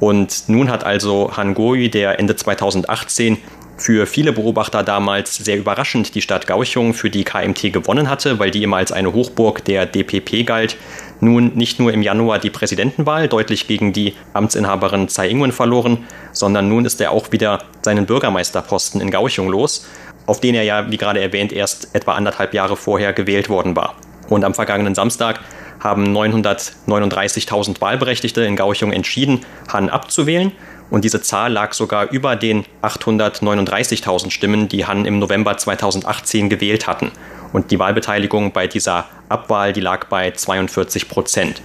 Und 0.00 0.48
nun 0.48 0.70
hat 0.70 0.84
also 0.84 1.36
Han 1.36 1.52
Goi, 1.52 1.88
der 1.88 2.18
Ende 2.18 2.34
2018 2.34 3.36
für 3.82 4.06
viele 4.06 4.32
Beobachter 4.32 4.84
damals 4.84 5.34
sehr 5.34 5.58
überraschend 5.58 6.14
die 6.14 6.22
Stadt 6.22 6.46
Gauchung 6.46 6.94
für 6.94 7.10
die 7.10 7.24
KMT 7.24 7.72
gewonnen 7.72 8.08
hatte, 8.08 8.38
weil 8.38 8.52
die 8.52 8.62
immer 8.62 8.76
als 8.76 8.92
eine 8.92 9.12
Hochburg 9.12 9.64
der 9.64 9.86
DPP 9.86 10.46
galt, 10.46 10.76
nun 11.18 11.56
nicht 11.56 11.80
nur 11.80 11.92
im 11.92 12.00
Januar 12.00 12.38
die 12.38 12.50
Präsidentenwahl 12.50 13.26
deutlich 13.26 13.66
gegen 13.66 13.92
die 13.92 14.14
Amtsinhaberin 14.34 15.08
Tsai 15.08 15.30
Ing-wen 15.30 15.50
verloren, 15.50 16.06
sondern 16.30 16.68
nun 16.68 16.84
ist 16.84 17.00
er 17.00 17.10
auch 17.10 17.32
wieder 17.32 17.58
seinen 17.82 18.06
Bürgermeisterposten 18.06 19.00
in 19.00 19.10
Gauchung 19.10 19.48
los, 19.48 19.84
auf 20.26 20.38
den 20.38 20.54
er 20.54 20.62
ja, 20.62 20.88
wie 20.92 20.96
gerade 20.96 21.20
erwähnt, 21.20 21.52
erst 21.52 21.92
etwa 21.92 22.14
anderthalb 22.14 22.54
Jahre 22.54 22.76
vorher 22.76 23.12
gewählt 23.12 23.48
worden 23.48 23.74
war. 23.74 23.96
Und 24.28 24.44
am 24.44 24.54
vergangenen 24.54 24.94
Samstag 24.94 25.40
haben 25.80 26.16
939.000 26.16 27.80
Wahlberechtigte 27.80 28.42
in 28.42 28.54
Gauchung 28.54 28.92
entschieden, 28.92 29.40
Han 29.72 29.90
abzuwählen 29.90 30.52
und 30.92 31.06
diese 31.06 31.22
Zahl 31.22 31.54
lag 31.54 31.72
sogar 31.72 32.10
über 32.10 32.36
den 32.36 32.66
839.000 32.82 34.30
Stimmen, 34.30 34.68
die 34.68 34.84
Han 34.84 35.06
im 35.06 35.18
November 35.18 35.56
2018 35.56 36.50
gewählt 36.50 36.86
hatten. 36.86 37.10
Und 37.54 37.70
die 37.70 37.78
Wahlbeteiligung 37.78 38.52
bei 38.52 38.66
dieser 38.66 39.06
Abwahl, 39.30 39.72
die 39.72 39.80
lag 39.80 40.08
bei 40.08 40.32
42 40.32 41.08
Prozent. 41.08 41.62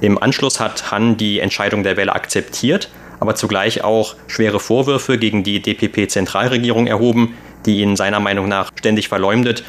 Im 0.00 0.20
Anschluss 0.20 0.58
hat 0.58 0.90
Han 0.90 1.16
die 1.16 1.38
Entscheidung 1.38 1.84
der 1.84 1.96
Wähler 1.96 2.16
akzeptiert, 2.16 2.90
aber 3.20 3.36
zugleich 3.36 3.84
auch 3.84 4.16
schwere 4.26 4.58
Vorwürfe 4.58 5.16
gegen 5.16 5.44
die 5.44 5.62
DPP-Zentralregierung 5.62 6.88
erhoben, 6.88 7.36
die 7.66 7.82
ihn 7.82 7.94
seiner 7.94 8.18
Meinung 8.18 8.48
nach 8.48 8.72
ständig 8.76 9.08
verleumdet 9.08 9.62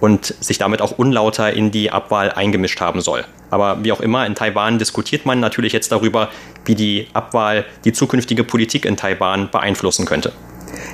und 0.00 0.34
sich 0.40 0.58
damit 0.58 0.82
auch 0.82 0.98
unlauter 0.98 1.52
in 1.52 1.70
die 1.70 1.90
Abwahl 1.90 2.30
eingemischt 2.32 2.80
haben 2.80 3.00
soll. 3.00 3.24
Aber 3.50 3.84
wie 3.84 3.92
auch 3.92 4.00
immer, 4.00 4.26
in 4.26 4.34
Taiwan 4.34 4.78
diskutiert 4.78 5.26
man 5.26 5.40
natürlich 5.40 5.72
jetzt 5.72 5.92
darüber, 5.92 6.28
wie 6.64 6.74
die 6.74 7.08
Abwahl 7.12 7.64
die 7.84 7.92
zukünftige 7.92 8.44
Politik 8.44 8.84
in 8.84 8.96
Taiwan 8.96 9.50
beeinflussen 9.50 10.06
könnte. 10.06 10.32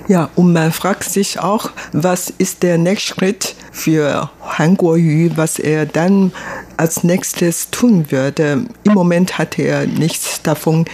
Ja, 0.08 0.28
und 0.34 0.52
man 0.52 0.72
fragt 0.72 1.04
sich 1.04 1.38
auch, 1.38 1.70
was 1.92 2.30
ist 2.30 2.62
der 2.62 2.78
nächste 2.78 3.14
Schritt 3.14 3.54
für 3.72 4.30
Han 4.42 4.76
Kuo-yu, 4.76 5.30
was 5.36 5.58
er 5.58 5.86
dann 5.86 6.32
als 6.76 7.04
nächstes 7.04 7.70
tun 7.70 8.10
würde. 8.10 8.64
Im 8.84 8.92
Moment 8.92 9.38
hat 9.38 9.58
er 9.58 9.86
nichts 9.86 10.42
davon 10.42 10.84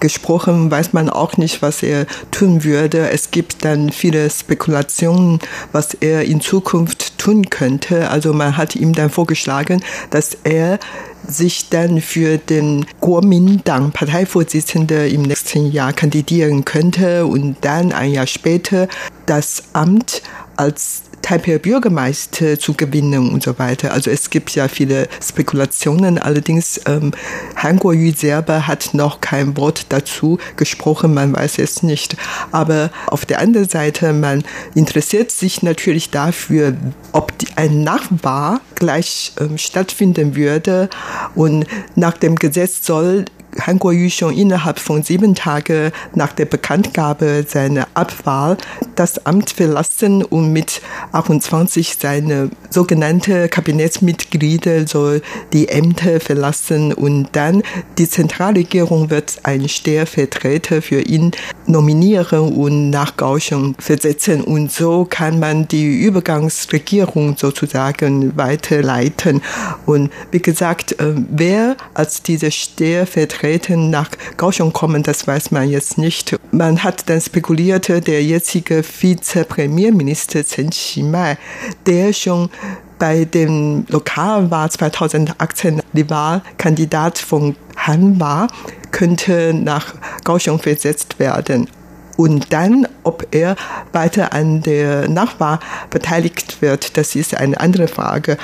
gesprochen, 0.00 0.70
weiß 0.70 0.92
man 0.92 1.08
auch 1.08 1.36
nicht, 1.36 1.62
was 1.62 1.82
er 1.82 2.06
tun 2.30 2.64
würde. 2.64 3.10
Es 3.10 3.30
gibt 3.30 3.64
dann 3.64 3.90
viele 3.90 4.30
Spekulationen, 4.30 5.38
was 5.72 5.94
er 5.94 6.24
in 6.24 6.40
Zukunft 6.40 7.18
tun 7.18 7.50
könnte. 7.50 8.10
Also 8.10 8.32
man 8.32 8.56
hat 8.56 8.76
ihm 8.76 8.92
dann 8.92 9.10
vorgeschlagen, 9.10 9.82
dass 10.10 10.36
er 10.44 10.78
sich 11.26 11.68
dann 11.70 12.00
für 12.00 12.38
den 12.38 12.86
Kuomintang 13.00 13.90
Parteivorsitzende 13.90 15.08
im 15.08 15.22
nächsten 15.22 15.72
Jahr 15.72 15.92
kandidieren 15.92 16.64
könnte 16.64 17.26
und 17.26 17.56
dann 17.62 17.92
ein 17.92 18.12
Jahr 18.12 18.26
später 18.26 18.88
das 19.26 19.64
Amt 19.72 20.22
als 20.56 21.02
Taipei 21.26 21.58
Bürgermeister 21.58 22.56
zu 22.56 22.74
gewinnen 22.74 23.30
und 23.32 23.42
so 23.42 23.58
weiter. 23.58 23.92
Also 23.92 24.12
es 24.12 24.30
gibt 24.30 24.54
ja 24.54 24.68
viele 24.68 25.08
Spekulationen. 25.20 26.20
Allerdings 26.20 26.80
ähm, 26.86 27.10
Han 27.56 27.80
Kuo-yu 27.80 28.12
selber 28.14 28.68
hat 28.68 28.94
noch 28.94 29.20
kein 29.20 29.56
Wort 29.56 29.86
dazu 29.88 30.38
gesprochen. 30.54 31.14
Man 31.14 31.34
weiß 31.34 31.58
es 31.58 31.82
nicht. 31.82 32.16
Aber 32.52 32.90
auf 33.08 33.26
der 33.26 33.40
anderen 33.40 33.68
Seite, 33.68 34.12
man 34.12 34.44
interessiert 34.76 35.32
sich 35.32 35.64
natürlich 35.64 36.10
dafür, 36.10 36.76
ob 37.10 37.32
ein 37.56 37.82
Nachbar 37.82 38.60
gleich 38.76 39.32
ähm, 39.40 39.58
stattfinden 39.58 40.36
würde. 40.36 40.88
Und 41.34 41.66
nach 41.96 42.16
dem 42.16 42.36
Gesetz 42.36 42.86
soll 42.86 43.24
Han 43.62 43.78
Kuo-yu 43.78 44.10
schon 44.10 44.34
innerhalb 44.34 44.78
von 44.78 45.02
sieben 45.02 45.34
Tagen 45.34 45.90
nach 46.14 46.32
der 46.32 46.44
Bekanntgabe 46.44 47.44
seiner 47.48 47.86
Abwahl 47.94 48.56
das 48.94 49.24
Amt 49.26 49.50
verlassen 49.50 50.24
und 50.24 50.52
mit 50.52 50.80
28 51.12 51.96
seine 51.98 52.50
sogenannte 52.70 53.48
Kabinettsmitglieder 53.48 54.86
soll 54.86 55.22
die 55.52 55.68
Ämter 55.68 56.20
verlassen 56.20 56.92
und 56.92 57.28
dann 57.32 57.62
die 57.98 58.08
Zentralregierung 58.08 59.10
wird 59.10 59.38
einen 59.42 59.68
Stellvertreter 59.68 60.82
für 60.82 61.00
ihn 61.00 61.32
nominieren 61.66 62.52
und 62.54 62.90
nach 62.90 63.16
Kaohsiung 63.16 63.74
versetzen. 63.78 64.42
Und 64.42 64.72
so 64.72 65.06
kann 65.08 65.38
man 65.38 65.68
die 65.68 66.02
Übergangsregierung 66.02 67.36
sozusagen 67.36 68.36
weiterleiten. 68.36 69.42
Und 69.84 70.10
wie 70.30 70.40
gesagt, 70.40 71.00
äh, 71.00 71.14
wer 71.28 71.76
als 71.94 72.22
dieser 72.22 72.50
Stellvertreter 72.50 73.45
Vertretern 73.46 73.90
nach 73.90 74.10
Kaohsiung 74.36 74.72
kommen, 74.72 75.04
das 75.04 75.26
weiß 75.26 75.52
man 75.52 75.68
jetzt 75.68 75.98
nicht. 75.98 76.36
Man 76.50 76.82
hat 76.82 77.08
dann 77.08 77.20
spekuliert, 77.20 77.88
der 77.88 78.24
jetzige 78.24 78.82
Vizepremierminister 78.82 80.44
Chen 80.44 80.70
Qimai, 80.70 81.38
der 81.86 82.12
schon 82.12 82.50
bei 82.98 83.24
dem 83.24 83.86
Lokalwahl 83.88 84.68
2018 84.68 85.80
die 85.92 86.10
Wahlkandidat 86.10 87.18
von 87.18 87.54
Han 87.76 88.18
war, 88.18 88.48
könnte 88.90 89.54
nach 89.54 89.94
Kaohsiung 90.24 90.58
versetzt 90.58 91.20
werden 91.20 91.68
und 92.16 92.52
dann, 92.52 92.88
ob 93.02 93.26
er 93.30 93.56
weiter 93.92 94.32
an 94.32 94.62
der 94.62 95.08
Nachwahl 95.08 95.58
beteiligt 95.90 96.62
wird, 96.62 96.96
das 96.96 97.14
ist 97.14 97.36
eine 97.36 97.60
andere 97.60 97.88
Frage. 97.88 98.38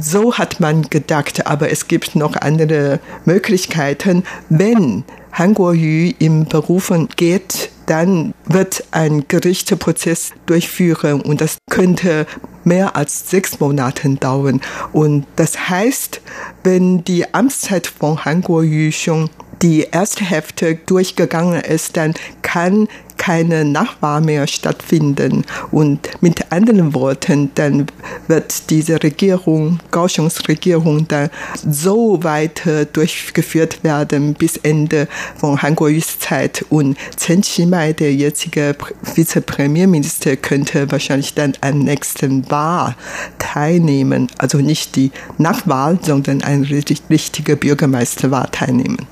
So 0.00 0.34
hat 0.34 0.60
man 0.60 0.82
gedacht, 0.90 1.46
aber 1.46 1.70
es 1.70 1.88
gibt 1.88 2.16
noch 2.16 2.36
andere 2.36 3.00
Möglichkeiten. 3.24 4.24
Wenn 4.48 5.04
Han 5.32 5.54
Kuo-yu 5.54 6.12
im 6.18 6.44
Berufen 6.44 7.08
geht, 7.16 7.70
dann 7.86 8.34
wird 8.44 8.84
ein 8.90 9.24
Gerichtsprozess 9.28 10.32
durchführen 10.46 11.22
und 11.22 11.40
das 11.40 11.56
könnte 11.70 12.26
mehr 12.64 12.96
als 12.96 13.30
sechs 13.30 13.58
Monate 13.58 14.08
dauern. 14.16 14.60
Und 14.92 15.26
das 15.36 15.70
heißt, 15.70 16.20
wenn 16.64 17.02
die 17.04 17.32
Amtszeit 17.34 17.86
von 17.86 18.24
Han 18.24 18.42
Kuo-yu 18.42 18.92
schon 18.92 19.30
die 19.62 19.86
erste 19.90 20.24
Hälfte 20.24 20.74
durchgegangen 20.74 21.60
ist, 21.62 21.96
dann 21.96 22.14
kann 22.42 22.88
keine 23.22 23.64
Nachwahl 23.64 24.20
mehr 24.20 24.48
stattfinden. 24.48 25.44
Und 25.70 26.08
mit 26.20 26.50
anderen 26.50 26.92
Worten, 26.92 27.52
dann 27.54 27.86
wird 28.26 28.68
diese 28.68 29.00
Regierung, 29.00 29.78
Kaohsiungsregierung, 29.92 31.06
dann 31.06 31.30
so 31.64 32.24
weiter 32.24 32.84
durchgeführt 32.84 33.84
werden 33.84 34.34
bis 34.34 34.56
Ende 34.56 35.06
von 35.36 35.62
Han 35.62 35.76
Kuo-yus 35.76 36.18
Zeit. 36.18 36.64
Und 36.68 36.98
Chen 37.16 37.42
Qimai, 37.42 37.92
der 37.92 38.12
jetzige 38.12 38.74
Vizepremierminister, 39.14 40.34
könnte 40.34 40.90
wahrscheinlich 40.90 41.34
dann 41.34 41.52
an 41.60 41.78
nächsten 41.78 42.50
Wahl 42.50 42.96
teilnehmen. 43.38 44.26
Also 44.38 44.58
nicht 44.58 44.96
die 44.96 45.12
Nachwahl, 45.38 45.96
sondern 46.02 46.42
eine 46.42 46.68
richtige 46.68 47.56
Bürgermeisterwahl 47.56 48.48
teilnehmen. 48.50 49.06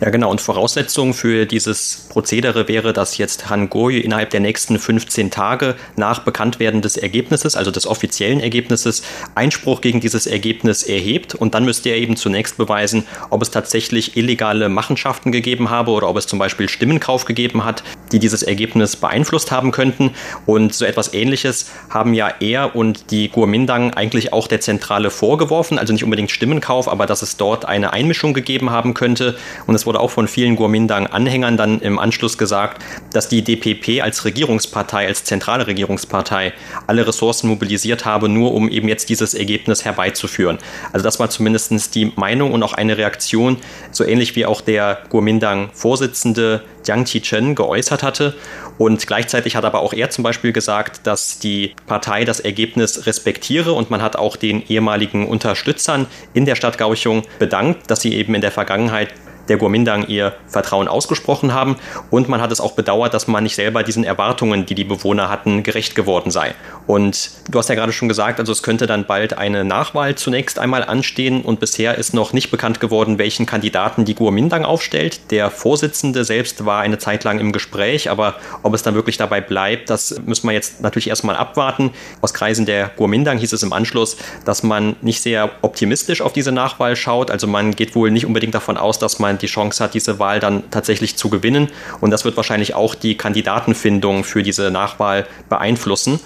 Ja, 0.00 0.10
genau. 0.10 0.30
Und 0.30 0.40
Voraussetzung 0.40 1.14
für 1.14 1.46
dieses 1.46 2.06
Prozedere 2.10 2.68
wäre, 2.68 2.92
dass 2.92 3.18
jetzt 3.18 3.50
Han 3.50 3.55
Han 3.56 3.70
Goyu 3.70 4.00
innerhalb 4.00 4.30
der 4.30 4.40
nächsten 4.40 4.78
15 4.78 5.30
Tage 5.30 5.76
nach 5.96 6.20
Bekanntwerden 6.20 6.82
des 6.82 6.96
Ergebnisses, 6.96 7.56
also 7.56 7.70
des 7.70 7.86
offiziellen 7.86 8.40
Ergebnisses, 8.40 9.02
Einspruch 9.34 9.80
gegen 9.80 10.00
dieses 10.00 10.26
Ergebnis 10.26 10.82
erhebt. 10.82 11.34
Und 11.34 11.54
dann 11.54 11.64
müsste 11.64 11.88
er 11.88 11.96
eben 11.96 12.16
zunächst 12.16 12.58
beweisen, 12.58 13.04
ob 13.30 13.40
es 13.40 13.50
tatsächlich 13.50 14.16
illegale 14.16 14.68
Machenschaften 14.68 15.32
gegeben 15.32 15.70
habe 15.70 15.92
oder 15.92 16.08
ob 16.08 16.18
es 16.18 16.26
zum 16.26 16.38
Beispiel 16.38 16.68
Stimmenkauf 16.68 17.24
gegeben 17.24 17.64
hat, 17.64 17.82
die 18.12 18.18
dieses 18.18 18.42
Ergebnis 18.42 18.96
beeinflusst 18.96 19.50
haben 19.50 19.72
könnten. 19.72 20.10
Und 20.44 20.74
so 20.74 20.84
etwas 20.84 21.14
Ähnliches 21.14 21.70
haben 21.88 22.12
ja 22.12 22.28
er 22.40 22.76
und 22.76 23.10
die 23.10 23.30
Guomindang 23.30 23.94
eigentlich 23.94 24.32
auch 24.32 24.48
der 24.48 24.60
Zentrale 24.60 25.10
vorgeworfen, 25.10 25.78
also 25.78 25.92
nicht 25.94 26.04
unbedingt 26.04 26.30
Stimmenkauf, 26.30 26.88
aber 26.88 27.06
dass 27.06 27.22
es 27.22 27.36
dort 27.36 27.64
eine 27.64 27.92
Einmischung 27.92 28.34
gegeben 28.34 28.70
haben 28.70 28.92
könnte. 28.92 29.36
Und 29.66 29.74
es 29.74 29.86
wurde 29.86 30.00
auch 30.00 30.10
von 30.10 30.28
vielen 30.28 30.56
Guomindang-Anhängern 30.56 31.56
dann 31.56 31.80
im 31.80 31.98
Anschluss 31.98 32.36
gesagt, 32.36 32.82
dass 33.12 33.28
die 33.28 33.45
DPP 33.46 34.02
als 34.02 34.24
Regierungspartei, 34.24 35.06
als 35.06 35.24
zentrale 35.24 35.66
Regierungspartei 35.66 36.52
alle 36.86 37.06
Ressourcen 37.06 37.48
mobilisiert 37.48 38.04
habe, 38.04 38.28
nur 38.28 38.54
um 38.54 38.68
eben 38.68 38.88
jetzt 38.88 39.08
dieses 39.08 39.34
Ergebnis 39.34 39.84
herbeizuführen. 39.84 40.58
Also 40.92 41.04
das 41.04 41.18
war 41.18 41.30
zumindest 41.30 41.94
die 41.94 42.12
Meinung 42.16 42.52
und 42.52 42.62
auch 42.62 42.72
eine 42.72 42.96
Reaktion, 42.96 43.58
so 43.90 44.04
ähnlich 44.04 44.36
wie 44.36 44.46
auch 44.46 44.60
der 44.60 44.98
Guomindang-Vorsitzende 45.10 46.62
Jiang 46.86 47.04
Qichen 47.04 47.54
geäußert 47.54 48.02
hatte. 48.02 48.34
Und 48.78 49.06
gleichzeitig 49.06 49.56
hat 49.56 49.64
aber 49.64 49.80
auch 49.80 49.92
er 49.92 50.10
zum 50.10 50.22
Beispiel 50.22 50.52
gesagt, 50.52 51.06
dass 51.06 51.38
die 51.38 51.74
Partei 51.86 52.24
das 52.24 52.40
Ergebnis 52.40 53.06
respektiere 53.06 53.72
und 53.72 53.90
man 53.90 54.02
hat 54.02 54.16
auch 54.16 54.36
den 54.36 54.62
ehemaligen 54.68 55.26
Unterstützern 55.26 56.06
in 56.34 56.44
der 56.44 56.56
Stadt 56.56 56.76
Gauchung 56.78 57.22
bedankt, 57.38 57.90
dass 57.90 58.02
sie 58.02 58.14
eben 58.14 58.34
in 58.34 58.42
der 58.42 58.52
Vergangenheit 58.52 59.14
der 59.48 59.56
Guomindang 59.56 60.06
ihr 60.06 60.34
Vertrauen 60.46 60.88
ausgesprochen 60.88 61.54
haben. 61.54 61.76
Und 62.10 62.28
man 62.28 62.40
hat 62.40 62.52
es 62.52 62.60
auch 62.60 62.72
bedauert, 62.72 63.14
dass 63.14 63.26
man 63.26 63.44
nicht 63.44 63.54
selber 63.54 63.82
diesen 63.82 64.04
Erwartungen, 64.04 64.66
die 64.66 64.74
die 64.74 64.84
Bewohner 64.84 65.28
hatten, 65.28 65.62
gerecht 65.62 65.94
geworden 65.94 66.30
sei. 66.30 66.54
Und 66.86 67.30
du 67.50 67.58
hast 67.58 67.68
ja 67.68 67.74
gerade 67.74 67.92
schon 67.92 68.08
gesagt, 68.08 68.38
also 68.38 68.52
es 68.52 68.62
könnte 68.62 68.86
dann 68.86 69.06
bald 69.06 69.36
eine 69.36 69.64
Nachwahl 69.64 70.14
zunächst 70.14 70.58
einmal 70.58 70.84
anstehen. 70.84 71.42
Und 71.42 71.60
bisher 71.60 71.96
ist 71.96 72.14
noch 72.14 72.32
nicht 72.32 72.50
bekannt 72.50 72.80
geworden, 72.80 73.18
welchen 73.18 73.46
Kandidaten 73.46 74.04
die 74.04 74.14
Guomindang 74.14 74.64
aufstellt. 74.64 75.30
Der 75.30 75.50
Vorsitzende 75.50 76.24
selbst 76.24 76.64
war 76.64 76.80
eine 76.80 76.98
Zeit 76.98 77.24
lang 77.24 77.38
im 77.40 77.52
Gespräch, 77.52 78.10
aber 78.10 78.36
ob 78.62 78.74
es 78.74 78.82
dann 78.82 78.94
wirklich 78.94 79.16
dabei 79.16 79.40
bleibt, 79.40 79.90
das 79.90 80.20
müssen 80.24 80.46
wir 80.48 80.52
jetzt 80.52 80.80
natürlich 80.80 81.08
erstmal 81.08 81.36
abwarten. 81.36 81.90
Aus 82.20 82.34
Kreisen 82.34 82.66
der 82.66 82.90
Guomindang 82.96 83.38
hieß 83.38 83.52
es 83.52 83.62
im 83.62 83.72
Anschluss, 83.72 84.16
dass 84.44 84.62
man 84.62 84.96
nicht 85.02 85.20
sehr 85.22 85.50
optimistisch 85.62 86.20
auf 86.20 86.32
diese 86.32 86.52
Nachwahl 86.52 86.96
schaut. 86.96 87.30
Also 87.30 87.46
man 87.46 87.74
geht 87.74 87.94
wohl 87.94 88.10
nicht 88.10 88.26
unbedingt 88.26 88.54
davon 88.54 88.76
aus, 88.76 88.98
dass 88.98 89.18
man 89.18 89.35
die 89.42 89.46
Chance 89.46 89.82
hat, 89.82 89.94
diese 89.94 90.18
Wahl 90.18 90.40
dann 90.40 90.70
tatsächlich 90.70 91.16
zu 91.16 91.30
gewinnen. 91.30 91.68
Und 92.00 92.10
das 92.10 92.24
wird 92.24 92.36
wahrscheinlich 92.36 92.74
auch 92.74 92.94
die 92.94 93.16
Kandidatenfindung 93.16 94.24
für 94.24 94.42
diese 94.42 94.70
Nachwahl 94.70 95.26
beeinflussen. 95.48 96.20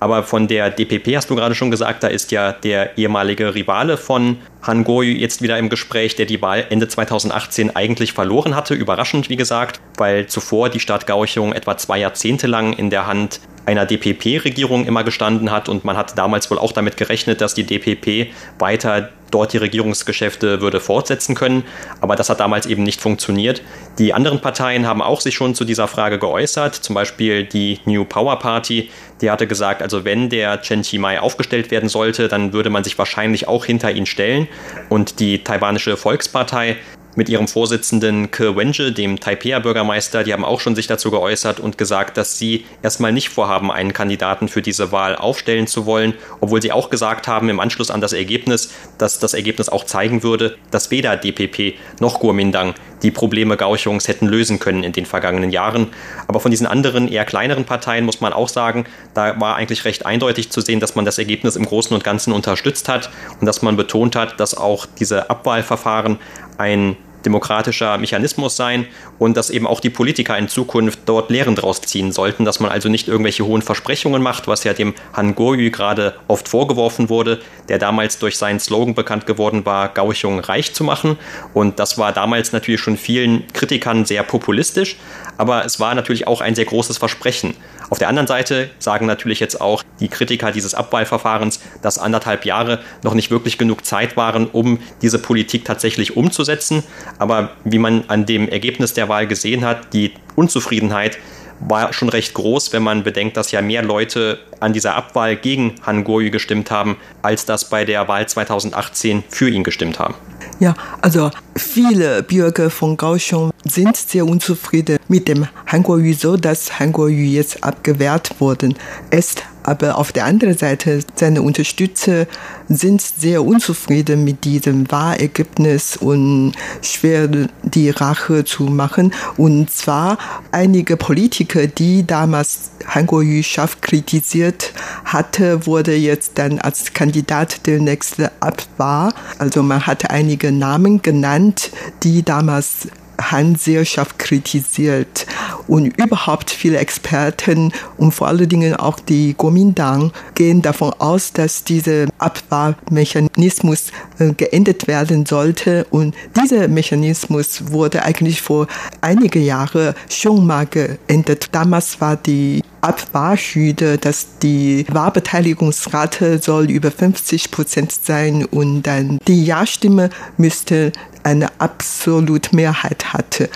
Aber 0.00 0.22
von 0.22 0.48
der 0.48 0.70
DPP 0.70 1.16
hast 1.16 1.30
du 1.30 1.34
gerade 1.34 1.54
schon 1.54 1.70
gesagt, 1.70 2.02
da 2.02 2.08
ist 2.08 2.30
ja 2.30 2.52
der 2.52 2.98
ehemalige 2.98 3.54
Rivale 3.54 3.96
von 3.96 4.38
Han 4.62 4.84
Goyu 4.84 5.16
jetzt 5.16 5.40
wieder 5.40 5.58
im 5.58 5.68
Gespräch, 5.68 6.16
der 6.16 6.26
die 6.26 6.42
Wahl 6.42 6.66
Ende 6.68 6.88
2018 6.88 7.74
eigentlich 7.74 8.12
verloren 8.12 8.54
hatte. 8.54 8.74
Überraschend, 8.74 9.30
wie 9.30 9.36
gesagt, 9.36 9.80
weil 9.96 10.26
zuvor 10.26 10.68
die 10.68 10.80
Stadt 10.80 11.06
Gauchung 11.06 11.52
etwa 11.52 11.76
zwei 11.76 11.98
Jahrzehnte 11.98 12.46
lang 12.46 12.72
in 12.74 12.90
der 12.90 13.06
Hand 13.06 13.40
einer 13.66 13.86
DPP-Regierung 13.86 14.86
immer 14.86 15.04
gestanden 15.04 15.50
hat 15.50 15.68
und 15.68 15.84
man 15.84 15.96
hat 15.96 16.18
damals 16.18 16.50
wohl 16.50 16.58
auch 16.58 16.72
damit 16.72 16.96
gerechnet, 16.96 17.40
dass 17.40 17.54
die 17.54 17.64
DPP 17.64 18.32
weiter 18.58 19.10
dort 19.34 19.52
die 19.52 19.58
Regierungsgeschäfte 19.58 20.60
würde 20.60 20.80
fortsetzen 20.80 21.34
können. 21.34 21.64
Aber 22.00 22.16
das 22.16 22.30
hat 22.30 22.40
damals 22.40 22.66
eben 22.66 22.84
nicht 22.84 23.00
funktioniert. 23.00 23.62
Die 23.98 24.14
anderen 24.14 24.40
Parteien 24.40 24.86
haben 24.86 25.02
auch 25.02 25.20
sich 25.20 25.34
schon 25.34 25.54
zu 25.54 25.64
dieser 25.64 25.88
Frage 25.88 26.18
geäußert. 26.18 26.74
Zum 26.74 26.94
Beispiel 26.94 27.44
die 27.44 27.80
New 27.84 28.04
Power 28.04 28.38
Party, 28.38 28.90
die 29.20 29.30
hatte 29.30 29.46
gesagt, 29.46 29.82
also 29.82 30.04
wenn 30.04 30.28
der 30.28 30.62
Chen 30.62 30.82
Chi-mai 30.82 31.20
aufgestellt 31.20 31.70
werden 31.70 31.88
sollte, 31.88 32.28
dann 32.28 32.52
würde 32.52 32.70
man 32.70 32.84
sich 32.84 32.96
wahrscheinlich 32.96 33.48
auch 33.48 33.64
hinter 33.64 33.90
ihn 33.90 34.06
stellen. 34.06 34.48
Und 34.88 35.18
die 35.20 35.42
taiwanische 35.42 35.96
Volkspartei, 35.96 36.76
mit 37.16 37.28
ihrem 37.28 37.48
Vorsitzenden 37.48 38.30
Ke 38.30 38.56
Wenje, 38.56 38.92
dem 38.92 39.20
Taipei-Bürgermeister, 39.20 40.24
die 40.24 40.32
haben 40.32 40.44
auch 40.44 40.60
schon 40.60 40.74
sich 40.74 40.86
dazu 40.86 41.10
geäußert 41.10 41.60
und 41.60 41.78
gesagt, 41.78 42.16
dass 42.16 42.38
sie 42.38 42.64
erstmal 42.82 43.12
nicht 43.12 43.28
vorhaben, 43.28 43.70
einen 43.70 43.92
Kandidaten 43.92 44.48
für 44.48 44.62
diese 44.62 44.92
Wahl 44.92 45.16
aufstellen 45.16 45.66
zu 45.66 45.86
wollen, 45.86 46.14
obwohl 46.40 46.62
sie 46.62 46.72
auch 46.72 46.90
gesagt 46.90 47.28
haben 47.28 47.48
im 47.48 47.60
Anschluss 47.60 47.90
an 47.90 48.00
das 48.00 48.12
Ergebnis, 48.12 48.72
dass 48.98 49.18
das 49.18 49.34
Ergebnis 49.34 49.68
auch 49.68 49.84
zeigen 49.84 50.22
würde, 50.22 50.56
dass 50.70 50.90
weder 50.90 51.16
DPP 51.16 51.78
noch 52.00 52.20
Kuomintang 52.20 52.74
die 53.04 53.10
Probleme 53.10 53.56
Gauchungs 53.56 54.08
hätten 54.08 54.26
lösen 54.26 54.58
können 54.58 54.82
in 54.82 54.92
den 54.92 55.06
vergangenen 55.06 55.50
Jahren. 55.50 55.88
Aber 56.26 56.40
von 56.40 56.50
diesen 56.50 56.66
anderen, 56.66 57.06
eher 57.06 57.24
kleineren 57.24 57.64
Parteien 57.64 58.04
muss 58.04 58.20
man 58.20 58.32
auch 58.32 58.48
sagen, 58.48 58.86
da 59.12 59.38
war 59.38 59.56
eigentlich 59.56 59.84
recht 59.84 60.06
eindeutig 60.06 60.50
zu 60.50 60.60
sehen, 60.60 60.80
dass 60.80 60.96
man 60.96 61.04
das 61.04 61.18
Ergebnis 61.18 61.54
im 61.54 61.66
Großen 61.66 61.94
und 61.94 62.02
Ganzen 62.02 62.32
unterstützt 62.32 62.88
hat 62.88 63.10
und 63.38 63.46
dass 63.46 63.62
man 63.62 63.76
betont 63.76 64.16
hat, 64.16 64.40
dass 64.40 64.56
auch 64.56 64.86
diese 64.98 65.30
Abwahlverfahren 65.30 66.18
ein 66.58 66.96
demokratischer 67.24 67.98
Mechanismus 67.98 68.56
sein 68.56 68.86
und 69.18 69.36
dass 69.36 69.50
eben 69.50 69.66
auch 69.66 69.80
die 69.80 69.90
Politiker 69.90 70.36
in 70.36 70.48
Zukunft 70.48 71.00
dort 71.06 71.30
Lehren 71.30 71.54
draus 71.54 71.80
ziehen 71.80 72.12
sollten, 72.12 72.44
dass 72.44 72.60
man 72.60 72.70
also 72.70 72.88
nicht 72.88 73.08
irgendwelche 73.08 73.44
hohen 73.44 73.62
Versprechungen 73.62 74.22
macht, 74.22 74.46
was 74.46 74.64
ja 74.64 74.72
dem 74.72 74.94
Han 75.12 75.34
Goyu 75.34 75.70
gerade 75.70 76.14
oft 76.28 76.48
vorgeworfen 76.48 77.08
wurde, 77.08 77.40
der 77.68 77.78
damals 77.78 78.18
durch 78.18 78.38
seinen 78.38 78.60
Slogan 78.60 78.94
bekannt 78.94 79.26
geworden 79.26 79.64
war, 79.64 79.88
Gauchung 79.88 80.40
reich 80.40 80.74
zu 80.74 80.84
machen. 80.84 81.18
Und 81.52 81.78
das 81.78 81.98
war 81.98 82.12
damals 82.12 82.52
natürlich 82.52 82.80
schon 82.80 82.96
vielen 82.96 83.46
Kritikern 83.52 84.04
sehr 84.04 84.22
populistisch, 84.22 84.96
aber 85.38 85.64
es 85.64 85.80
war 85.80 85.94
natürlich 85.94 86.26
auch 86.26 86.40
ein 86.40 86.54
sehr 86.54 86.66
großes 86.66 86.98
Versprechen. 86.98 87.54
Auf 87.90 87.98
der 87.98 88.08
anderen 88.08 88.26
Seite 88.26 88.70
sagen 88.78 89.06
natürlich 89.06 89.40
jetzt 89.40 89.60
auch 89.60 89.82
die 90.00 90.08
Kritiker 90.08 90.52
dieses 90.52 90.74
Abwahlverfahrens, 90.74 91.60
dass 91.82 91.98
anderthalb 91.98 92.44
Jahre 92.44 92.80
noch 93.02 93.14
nicht 93.14 93.30
wirklich 93.30 93.58
genug 93.58 93.84
Zeit 93.84 94.16
waren, 94.16 94.46
um 94.46 94.78
diese 95.02 95.18
Politik 95.18 95.64
tatsächlich 95.64 96.16
umzusetzen. 96.16 96.82
Aber 97.18 97.50
wie 97.64 97.78
man 97.78 98.04
an 98.08 98.26
dem 98.26 98.48
Ergebnis 98.48 98.94
der 98.94 99.08
Wahl 99.08 99.26
gesehen 99.26 99.64
hat, 99.64 99.92
die 99.92 100.12
Unzufriedenheit 100.36 101.18
war 101.60 101.92
schon 101.92 102.08
recht 102.08 102.34
groß, 102.34 102.72
wenn 102.72 102.82
man 102.82 103.04
bedenkt, 103.04 103.36
dass 103.36 103.50
ja 103.50 103.62
mehr 103.62 103.82
Leute 103.82 104.38
an 104.60 104.72
dieser 104.72 104.94
Abwahl 104.94 105.36
gegen 105.36 105.74
Han 105.86 106.04
Goyu 106.04 106.30
gestimmt 106.30 106.70
haben, 106.70 106.96
als 107.22 107.46
das 107.46 107.68
bei 107.68 107.84
der 107.84 108.06
Wahl 108.08 108.26
2018 108.26 109.24
für 109.28 109.48
ihn 109.48 109.64
gestimmt 109.64 109.98
haben. 109.98 110.14
Ja, 110.60 110.74
also 111.00 111.30
viele 111.56 112.22
Bürger 112.22 112.70
von 112.70 112.96
Kaohsiung 112.96 113.50
sind 113.64 113.96
sehr 113.96 114.26
unzufrieden 114.26 114.98
mit 115.08 115.28
dem 115.28 115.46
Han 115.66 115.82
Kuo-yu, 115.82 116.14
so 116.14 116.36
dass 116.36 116.78
Han 116.78 116.92
Kuo-yu 116.92 117.24
jetzt 117.24 117.62
abgewehrt 117.64 118.40
worden 118.40 118.74
ist. 119.10 119.42
Aber 119.64 119.98
auf 119.98 120.12
der 120.12 120.26
anderen 120.26 120.56
Seite, 120.56 121.00
seine 121.16 121.42
Unterstützer 121.42 122.26
sind 122.68 123.00
sehr 123.00 123.44
unzufrieden 123.44 124.22
mit 124.22 124.44
diesem 124.44 124.90
Wahlergebnis 124.90 125.96
und 125.96 126.52
schwer 126.82 127.28
die 127.62 127.90
Rache 127.90 128.44
zu 128.44 128.64
machen. 128.64 129.12
Und 129.36 129.70
zwar 129.70 130.18
einige 130.52 130.96
Politiker, 130.96 131.66
die 131.66 132.06
damals 132.06 132.70
Han 132.86 133.06
Kuo-yu 133.06 133.42
scharf 133.42 133.80
kritisiert 133.80 134.72
hatte, 135.04 135.66
wurde 135.66 135.94
jetzt 135.96 136.32
dann 136.34 136.58
als 136.58 136.92
Kandidat 136.92 137.66
der 137.66 137.80
nächste 137.80 138.30
Abwahl. 138.40 139.12
Also 139.38 139.62
man 139.62 139.86
hat 139.86 140.10
einige 140.10 140.52
Namen 140.52 141.00
genannt, 141.00 141.70
die 142.02 142.22
damals 142.22 142.88
Han 143.20 143.56
sehr 143.56 143.84
scharf 143.84 144.18
kritisiert. 144.18 145.26
Und 145.66 145.96
überhaupt 145.98 146.50
viele 146.50 146.78
Experten 146.78 147.72
und 147.96 148.12
vor 148.12 148.28
allen 148.28 148.48
Dingen 148.48 148.76
auch 148.76 149.00
die 149.00 149.34
Kuomintang 149.34 150.12
gehen 150.34 150.60
davon 150.60 150.92
aus, 150.98 151.32
dass 151.32 151.64
dieser 151.64 152.06
Abwahlmechanismus 152.18 153.90
äh, 154.18 154.32
geändert 154.32 154.86
werden 154.86 155.24
sollte. 155.24 155.86
Und 155.90 156.14
dieser 156.36 156.68
Mechanismus 156.68 157.72
wurde 157.72 158.02
eigentlich 158.02 158.42
vor 158.42 158.66
einigen 159.00 159.42
Jahren 159.42 159.94
schon 160.10 160.46
mal 160.46 160.66
geändert. 160.66 161.48
Damals 161.52 162.00
war 162.00 162.16
die 162.16 162.62
Abwahlhürde, 162.84 163.96
dass 163.96 164.38
die 164.42 164.84
Wahlbeteiligungsrate 164.90 166.38
soll 166.42 166.70
über 166.70 166.90
50 166.90 167.50
Prozent 167.50 167.92
sein 167.92 168.44
und 168.44 168.82
dann 168.82 169.18
die 169.26 169.44
Ja-Stimme 169.46 170.10
müsste 170.36 170.92
eine 171.24 171.48
absolute 171.58 172.54
Mehrheit 172.54 173.12
hatte. 173.12 173.48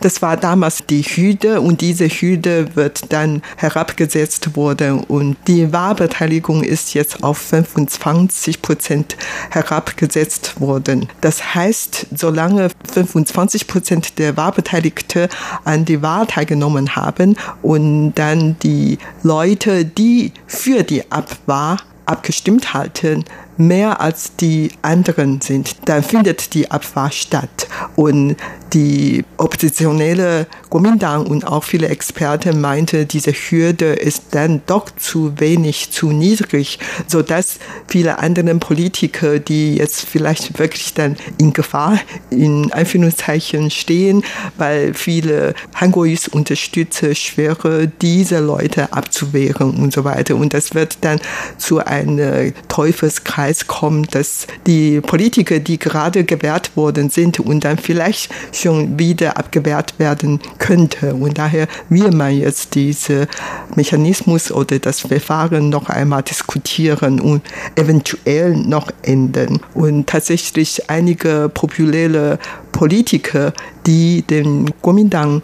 Das 0.00 0.22
war 0.22 0.36
damals 0.36 0.86
die 0.86 1.02
Hürde 1.02 1.60
und 1.60 1.80
diese 1.80 2.08
Hürde 2.08 2.74
wird 2.74 3.12
dann 3.12 3.42
herabgesetzt 3.56 4.56
worden 4.56 5.00
und 5.00 5.36
die 5.46 5.72
Wahlbeteiligung 5.72 6.62
ist 6.62 6.94
jetzt 6.94 7.22
auf 7.22 7.38
25 7.38 8.62
Prozent 8.62 9.16
herabgesetzt 9.50 10.60
worden. 10.60 11.08
Das 11.20 11.54
heißt, 11.54 12.06
solange 12.14 12.70
25 12.92 13.66
Prozent 13.66 14.18
der 14.18 14.36
Wahlbeteiligten 14.36 15.28
an 15.64 15.84
die 15.84 16.02
Wahl 16.02 16.26
teilgenommen 16.26 16.96
haben 16.96 17.36
und 17.62 18.14
dann 18.14 18.56
die 18.62 18.98
Leute, 19.22 19.84
die 19.84 20.32
für 20.46 20.82
die 20.82 21.10
Abwahl 21.10 21.78
abgestimmt 22.06 22.72
hatten, 22.72 23.24
mehr 23.56 24.00
als 24.00 24.36
die 24.36 24.70
anderen 24.82 25.40
sind, 25.40 25.76
dann 25.88 26.02
findet 26.02 26.54
die 26.54 26.70
Abwahl 26.70 27.12
statt. 27.12 27.68
Und 27.94 28.36
die 28.72 29.24
oppositionelle 29.36 30.46
Kuomintang 30.68 31.26
und 31.26 31.46
auch 31.46 31.64
viele 31.64 31.88
Experten 31.88 32.60
meinte, 32.60 33.06
diese 33.06 33.32
Hürde 33.32 33.92
ist 33.94 34.24
dann 34.32 34.60
doch 34.66 34.90
zu 34.96 35.38
wenig, 35.38 35.92
zu 35.92 36.10
niedrig, 36.10 36.78
so 37.06 37.22
dass 37.22 37.58
viele 37.86 38.18
andere 38.18 38.54
Politiker, 38.56 39.38
die 39.38 39.76
jetzt 39.76 40.04
vielleicht 40.04 40.58
wirklich 40.58 40.94
dann 40.94 41.16
in 41.38 41.52
Gefahr, 41.52 41.98
in 42.30 42.72
Anführungszeichen 42.72 43.70
stehen, 43.70 44.22
weil 44.58 44.94
viele 44.94 45.54
Hanguis 45.74 46.28
Unterstützer 46.28 47.14
schwere, 47.14 47.86
diese 48.02 48.40
Leute 48.40 48.92
abzuwehren 48.92 49.76
und 49.76 49.92
so 49.92 50.04
weiter. 50.04 50.36
Und 50.36 50.52
das 50.52 50.74
wird 50.74 50.98
dann 51.02 51.20
zu 51.56 51.78
einem 51.78 52.52
Teufelskreis 52.68 53.45
kommen, 53.66 54.06
dass 54.10 54.46
die 54.66 55.00
Politiker, 55.00 55.58
die 55.60 55.78
gerade 55.78 56.24
gewählt 56.24 56.76
worden 56.76 57.10
sind 57.10 57.40
und 57.40 57.64
dann 57.64 57.78
vielleicht 57.78 58.30
schon 58.52 58.98
wieder 58.98 59.36
abgewehrt 59.36 59.98
werden 59.98 60.40
könnte. 60.58 61.14
Und 61.14 61.38
daher 61.38 61.68
will 61.88 62.10
man 62.10 62.36
jetzt 62.36 62.74
diesen 62.74 63.26
Mechanismus 63.74 64.50
oder 64.50 64.78
das 64.78 65.00
Verfahren 65.00 65.68
noch 65.68 65.88
einmal 65.88 66.22
diskutieren 66.22 67.20
und 67.20 67.42
eventuell 67.76 68.56
noch 68.56 68.90
ändern. 69.02 69.60
Und 69.74 70.06
tatsächlich 70.06 70.90
einige 70.90 71.50
populäre 71.52 72.38
Politiker, 72.72 73.52
die 73.86 74.22
den 74.22 74.70
Kuomintang 74.82 75.42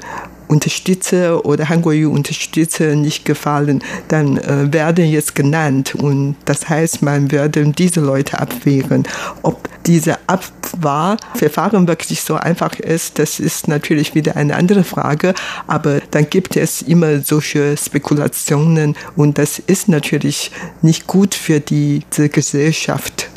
Unterstützer 0.53 1.47
oder 1.47 1.71
Hanguoyu 1.71 2.13
Unterstützer 2.13 2.95
nicht 2.95 3.25
gefallen, 3.25 3.83
dann 4.09 4.37
äh, 4.37 4.71
werden 4.71 5.07
jetzt 5.07 5.35
genannt 5.35 5.95
und 5.95 6.37
das 6.45 6.69
heißt, 6.69 7.01
man 7.01 7.33
würde 7.33 7.65
diese 7.69 8.01
Leute 8.01 8.39
abwehren. 8.39 9.05
Ob 9.41 9.71
diese 9.87 10.19
Abwahlverfahren 10.29 11.89
wirklich 11.89 12.21
so 12.21 12.35
einfach 12.35 12.75
ist, 12.75 13.19
das 13.19 13.41
ist 13.41 13.67
natürlich 13.67 14.15
wieder 14.15 14.37
eine 14.37 14.55
andere 14.55 14.85
Frage, 14.85 15.33
aber 15.67 16.01
dann 16.11 16.29
gibt 16.29 16.57
es 16.57 16.83
immer 16.83 17.21
solche 17.21 17.75
Spekulationen 17.79 18.95
und 19.17 19.39
das 19.39 19.59
ist 19.59 19.89
natürlich 19.89 20.51
nicht 20.83 21.07
gut 21.07 21.35
für 21.35 21.61
diese 21.61 22.29
Gesellschaft. 22.29 23.31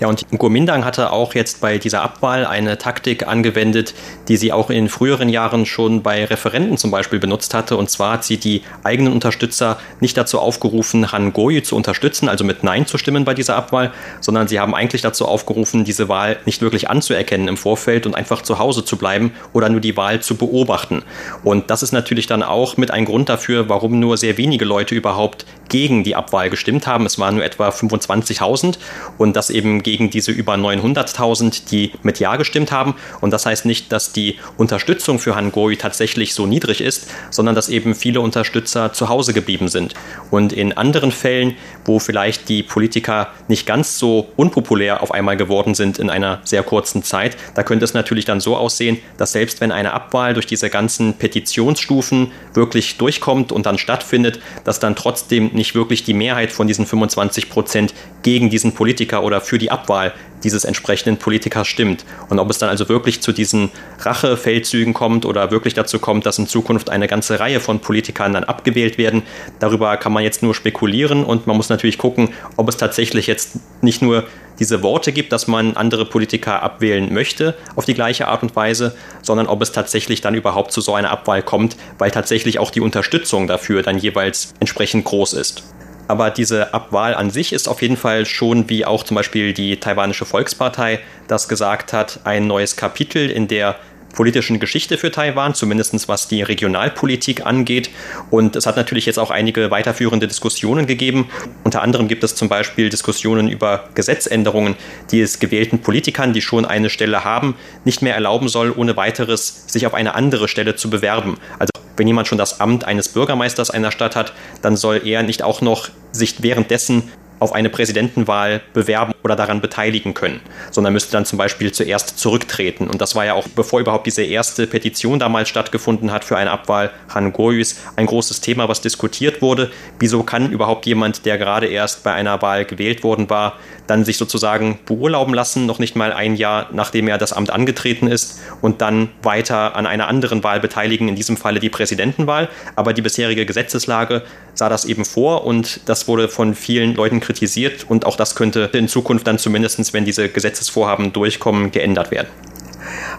Ja, 0.00 0.08
und 0.08 0.26
Kuomintang 0.38 0.84
hatte 0.84 1.12
auch 1.12 1.34
jetzt 1.34 1.60
bei 1.60 1.78
dieser 1.78 2.02
Abwahl 2.02 2.46
eine 2.46 2.78
Taktik 2.78 3.26
angewendet, 3.26 3.94
die 4.28 4.36
sie 4.36 4.52
auch 4.52 4.70
in 4.70 4.88
früheren 4.88 5.28
Jahren 5.28 5.66
schon 5.66 6.02
bei 6.02 6.24
Referenten 6.24 6.76
zum 6.76 6.90
Beispiel 6.90 7.18
benutzt 7.18 7.54
hatte. 7.54 7.76
Und 7.76 7.90
zwar 7.90 8.14
hat 8.14 8.24
sie 8.24 8.38
die 8.38 8.62
eigenen 8.82 9.12
Unterstützer 9.12 9.78
nicht 10.00 10.16
dazu 10.16 10.40
aufgerufen, 10.40 11.12
Han 11.12 11.32
Goyi 11.32 11.62
zu 11.62 11.76
unterstützen, 11.76 12.28
also 12.28 12.44
mit 12.44 12.64
Nein 12.64 12.86
zu 12.86 12.98
stimmen 12.98 13.24
bei 13.24 13.34
dieser 13.34 13.56
Abwahl, 13.56 13.92
sondern 14.20 14.48
sie 14.48 14.60
haben 14.60 14.74
eigentlich 14.74 15.02
dazu 15.02 15.26
aufgerufen, 15.26 15.84
diese 15.84 16.08
Wahl 16.08 16.38
nicht 16.44 16.60
wirklich 16.60 16.90
anzuerkennen 16.90 17.48
im 17.48 17.56
Vorfeld 17.56 18.06
und 18.06 18.14
einfach 18.14 18.42
zu 18.42 18.58
Hause 18.58 18.84
zu 18.84 18.96
bleiben 18.96 19.32
oder 19.52 19.68
nur 19.68 19.80
die 19.80 19.96
Wahl 19.96 20.20
zu 20.20 20.36
beobachten. 20.36 21.02
Und 21.44 21.70
das 21.70 21.82
ist 21.82 21.92
natürlich 21.92 22.26
dann 22.26 22.42
auch 22.42 22.76
mit 22.76 22.90
ein 22.90 23.04
Grund 23.04 23.28
dafür, 23.28 23.68
warum 23.68 24.00
nur 24.00 24.16
sehr 24.16 24.36
wenige 24.36 24.64
Leute 24.64 24.94
überhaupt 24.94 25.46
gegen 25.68 26.04
die 26.04 26.14
Abwahl 26.14 26.50
gestimmt 26.50 26.86
haben. 26.86 27.06
Es 27.06 27.18
waren 27.18 27.36
nur 27.36 27.44
etwa 27.44 27.68
25.000 27.68 28.78
und 29.18 29.34
das 29.34 29.50
eben 29.50 29.63
gegen 29.82 30.10
diese 30.10 30.32
über 30.32 30.54
900.000, 30.54 31.68
die 31.70 31.92
mit 32.02 32.20
Ja 32.20 32.36
gestimmt 32.36 32.72
haben. 32.72 32.94
Und 33.20 33.30
das 33.30 33.46
heißt 33.46 33.66
nicht, 33.66 33.92
dass 33.92 34.12
die 34.12 34.36
Unterstützung 34.56 35.18
für 35.18 35.34
Han 35.34 35.52
Goi 35.52 35.76
tatsächlich 35.76 36.34
so 36.34 36.46
niedrig 36.46 36.80
ist, 36.80 37.10
sondern 37.30 37.54
dass 37.54 37.68
eben 37.68 37.94
viele 37.94 38.20
Unterstützer 38.20 38.92
zu 38.92 39.08
Hause 39.08 39.32
geblieben 39.32 39.68
sind. 39.68 39.94
Und 40.30 40.52
in 40.52 40.76
anderen 40.76 41.12
Fällen, 41.12 41.56
wo 41.84 41.98
vielleicht 41.98 42.48
die 42.48 42.62
Politiker 42.62 43.28
nicht 43.48 43.66
ganz 43.66 43.98
so 43.98 44.28
unpopulär 44.36 45.02
auf 45.02 45.12
einmal 45.12 45.36
geworden 45.36 45.74
sind 45.74 45.98
in 45.98 46.10
einer 46.10 46.40
sehr 46.44 46.62
kurzen 46.62 47.02
Zeit, 47.02 47.36
da 47.54 47.62
könnte 47.62 47.84
es 47.84 47.94
natürlich 47.94 48.24
dann 48.24 48.40
so 48.40 48.56
aussehen, 48.56 48.98
dass 49.16 49.32
selbst 49.32 49.60
wenn 49.60 49.72
eine 49.72 49.92
Abwahl 49.92 50.34
durch 50.34 50.46
diese 50.46 50.70
ganzen 50.70 51.14
Petitionsstufen 51.14 52.32
wirklich 52.52 52.98
durchkommt 52.98 53.52
und 53.52 53.66
dann 53.66 53.78
stattfindet, 53.78 54.40
dass 54.64 54.80
dann 54.80 54.96
trotzdem 54.96 55.50
nicht 55.52 55.74
wirklich 55.74 56.04
die 56.04 56.14
Mehrheit 56.14 56.52
von 56.52 56.66
diesen 56.66 56.86
25 56.86 57.48
Prozent 57.48 57.94
gegen 58.22 58.50
diesen 58.50 58.72
Politiker 58.72 59.22
oder 59.22 59.40
für 59.40 59.53
die 59.58 59.70
Abwahl 59.70 60.12
dieses 60.44 60.64
entsprechenden 60.64 61.18
Politikers 61.18 61.66
stimmt. 61.66 62.04
Und 62.28 62.38
ob 62.38 62.50
es 62.50 62.58
dann 62.58 62.68
also 62.68 62.88
wirklich 62.88 63.22
zu 63.22 63.32
diesen 63.32 63.70
Rachefeldzügen 64.00 64.94
kommt 64.94 65.24
oder 65.24 65.50
wirklich 65.50 65.74
dazu 65.74 65.98
kommt, 65.98 66.26
dass 66.26 66.38
in 66.38 66.46
Zukunft 66.46 66.90
eine 66.90 67.08
ganze 67.08 67.40
Reihe 67.40 67.60
von 67.60 67.80
Politikern 67.80 68.34
dann 68.34 68.44
abgewählt 68.44 68.98
werden, 68.98 69.22
darüber 69.58 69.96
kann 69.96 70.12
man 70.12 70.22
jetzt 70.22 70.42
nur 70.42 70.54
spekulieren 70.54 71.24
und 71.24 71.46
man 71.46 71.56
muss 71.56 71.70
natürlich 71.70 71.98
gucken, 71.98 72.30
ob 72.56 72.68
es 72.68 72.76
tatsächlich 72.76 73.26
jetzt 73.26 73.58
nicht 73.80 74.02
nur 74.02 74.24
diese 74.58 74.82
Worte 74.82 75.12
gibt, 75.12 75.32
dass 75.32 75.48
man 75.48 75.76
andere 75.76 76.04
Politiker 76.04 76.62
abwählen 76.62 77.12
möchte 77.12 77.54
auf 77.74 77.86
die 77.86 77.94
gleiche 77.94 78.28
Art 78.28 78.42
und 78.42 78.54
Weise, 78.54 78.94
sondern 79.22 79.46
ob 79.46 79.60
es 79.62 79.72
tatsächlich 79.72 80.20
dann 80.20 80.34
überhaupt 80.34 80.72
zu 80.72 80.80
so 80.80 80.94
einer 80.94 81.10
Abwahl 81.10 81.42
kommt, 81.42 81.76
weil 81.98 82.10
tatsächlich 82.12 82.58
auch 82.58 82.70
die 82.70 82.80
Unterstützung 82.80 83.48
dafür 83.48 83.82
dann 83.82 83.98
jeweils 83.98 84.54
entsprechend 84.60 85.04
groß 85.04 85.32
ist. 85.32 85.64
Aber 86.06 86.30
diese 86.30 86.74
Abwahl 86.74 87.14
an 87.14 87.30
sich 87.30 87.52
ist 87.52 87.68
auf 87.68 87.82
jeden 87.82 87.96
Fall 87.96 88.26
schon, 88.26 88.68
wie 88.68 88.84
auch 88.84 89.04
zum 89.04 89.14
Beispiel 89.14 89.52
die 89.52 89.78
taiwanische 89.78 90.26
Volkspartei 90.26 91.00
das 91.28 91.48
gesagt 91.48 91.92
hat, 91.92 92.20
ein 92.24 92.46
neues 92.46 92.76
Kapitel 92.76 93.30
in 93.30 93.48
der 93.48 93.76
politischen 94.14 94.60
Geschichte 94.60 94.98
für 94.98 95.10
Taiwan, 95.10 95.54
zumindest 95.54 96.08
was 96.08 96.28
die 96.28 96.42
Regionalpolitik 96.42 97.44
angeht. 97.44 97.90
Und 98.30 98.56
es 98.56 98.66
hat 98.66 98.76
natürlich 98.76 99.06
jetzt 99.06 99.18
auch 99.18 99.30
einige 99.30 99.70
weiterführende 99.70 100.26
Diskussionen 100.28 100.86
gegeben. 100.86 101.28
Unter 101.64 101.82
anderem 101.82 102.08
gibt 102.08 102.24
es 102.24 102.34
zum 102.34 102.48
Beispiel 102.48 102.88
Diskussionen 102.88 103.48
über 103.48 103.88
Gesetzänderungen, 103.94 104.76
die 105.10 105.20
es 105.20 105.38
gewählten 105.38 105.80
Politikern, 105.80 106.32
die 106.32 106.42
schon 106.42 106.64
eine 106.64 106.90
Stelle 106.90 107.24
haben, 107.24 107.54
nicht 107.84 108.02
mehr 108.02 108.14
erlauben 108.14 108.48
soll, 108.48 108.72
ohne 108.74 108.96
weiteres 108.96 109.64
sich 109.66 109.86
auf 109.86 109.94
eine 109.94 110.14
andere 110.14 110.48
Stelle 110.48 110.76
zu 110.76 110.90
bewerben. 110.90 111.38
Also 111.58 111.70
wenn 111.96 112.06
jemand 112.06 112.28
schon 112.28 112.38
das 112.38 112.60
Amt 112.60 112.84
eines 112.84 113.08
Bürgermeisters 113.08 113.70
einer 113.70 113.92
Stadt 113.92 114.16
hat, 114.16 114.32
dann 114.62 114.76
soll 114.76 115.06
er 115.06 115.22
nicht 115.22 115.42
auch 115.42 115.60
noch 115.60 115.88
sich 116.12 116.42
währenddessen 116.42 117.04
auf 117.40 117.52
eine 117.52 117.70
Präsidentenwahl 117.70 118.60
bewerben 118.72 119.12
oder 119.22 119.36
daran 119.36 119.60
beteiligen 119.60 120.14
können, 120.14 120.40
sondern 120.70 120.92
müsste 120.92 121.12
dann 121.12 121.24
zum 121.24 121.38
Beispiel 121.38 121.72
zuerst 121.72 122.18
zurücktreten. 122.18 122.88
Und 122.88 123.00
das 123.00 123.14
war 123.14 123.24
ja 123.24 123.34
auch, 123.34 123.48
bevor 123.48 123.80
überhaupt 123.80 124.06
diese 124.06 124.22
erste 124.22 124.66
Petition 124.66 125.18
damals 125.18 125.48
stattgefunden 125.48 126.12
hat 126.12 126.24
für 126.24 126.36
eine 126.36 126.50
Abwahl 126.50 126.90
Han 127.14 127.32
Goyus, 127.32 127.76
ein 127.96 128.06
großes 128.06 128.40
Thema, 128.40 128.68
was 128.68 128.80
diskutiert 128.80 129.42
wurde. 129.42 129.70
Wieso 129.98 130.22
kann 130.22 130.50
überhaupt 130.50 130.86
jemand, 130.86 131.26
der 131.26 131.38
gerade 131.38 131.66
erst 131.66 132.04
bei 132.04 132.12
einer 132.12 132.40
Wahl 132.42 132.64
gewählt 132.64 133.02
worden 133.02 133.30
war, 133.30 133.58
dann 133.86 134.04
sich 134.04 134.16
sozusagen 134.16 134.78
beurlauben 134.86 135.34
lassen, 135.34 135.66
noch 135.66 135.78
nicht 135.78 135.96
mal 135.96 136.12
ein 136.12 136.36
Jahr 136.36 136.68
nachdem 136.72 137.08
er 137.08 137.18
das 137.18 137.32
Amt 137.32 137.50
angetreten 137.50 138.06
ist 138.06 138.40
und 138.60 138.80
dann 138.80 139.10
weiter 139.22 139.76
an 139.76 139.86
einer 139.86 140.08
anderen 140.08 140.42
Wahl 140.42 140.60
beteiligen, 140.60 141.08
in 141.08 141.16
diesem 141.16 141.36
Falle 141.36 141.60
die 141.60 141.70
Präsidentenwahl. 141.70 142.48
Aber 142.76 142.92
die 142.92 143.02
bisherige 143.02 143.46
Gesetzeslage 143.46 144.22
sah 144.54 144.68
das 144.68 144.84
eben 144.84 145.04
vor 145.04 145.44
und 145.44 145.80
das 145.86 146.08
wurde 146.08 146.28
von 146.28 146.54
vielen 146.54 146.94
Leuten 146.94 147.20
kritisiert 147.20 147.86
und 147.88 148.06
auch 148.06 148.16
das 148.16 148.34
könnte 148.34 148.70
in 148.72 148.88
Zukunft 148.88 149.26
dann 149.26 149.38
zumindest, 149.38 149.92
wenn 149.92 150.04
diese 150.04 150.28
Gesetzesvorhaben 150.28 151.12
durchkommen, 151.12 151.70
geändert 151.70 152.10
werden. 152.10 152.28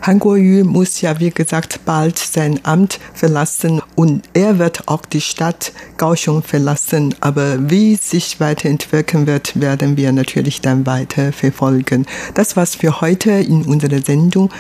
Han 0.02 0.19
Kuo-yu 0.19 0.63
muss 0.63 1.02
ja, 1.02 1.19
wie 1.19 1.32
gesagt, 1.32 1.80
bald 1.86 2.17
sein 2.19 2.60
Amt 2.63 3.00
verlassen 3.13 3.82
und 3.95 4.24
er 4.34 4.60
wird 4.60 4.88
auch 4.88 5.06
die 5.06 5.21
Stadt 5.21 5.71
Kaohsiung 5.98 6.43
verlassen. 6.43 7.15
Aber 7.21 7.69
wie 7.69 7.95
sich 7.95 8.39
weiterentwickeln 8.39 9.28
wird, 9.28 9.60
werden 9.60 9.98
wir 9.98 10.12
natürlich 10.12 10.62
dann 10.62 10.86
weiter 10.86 11.32
verfolgen. 11.32 12.06
Das 12.36 12.56
war's 12.56 12.76
für 12.76 13.02
heute 13.02 13.32
in 13.32 13.63
unserer 13.63 14.00
Sendung 14.02 14.52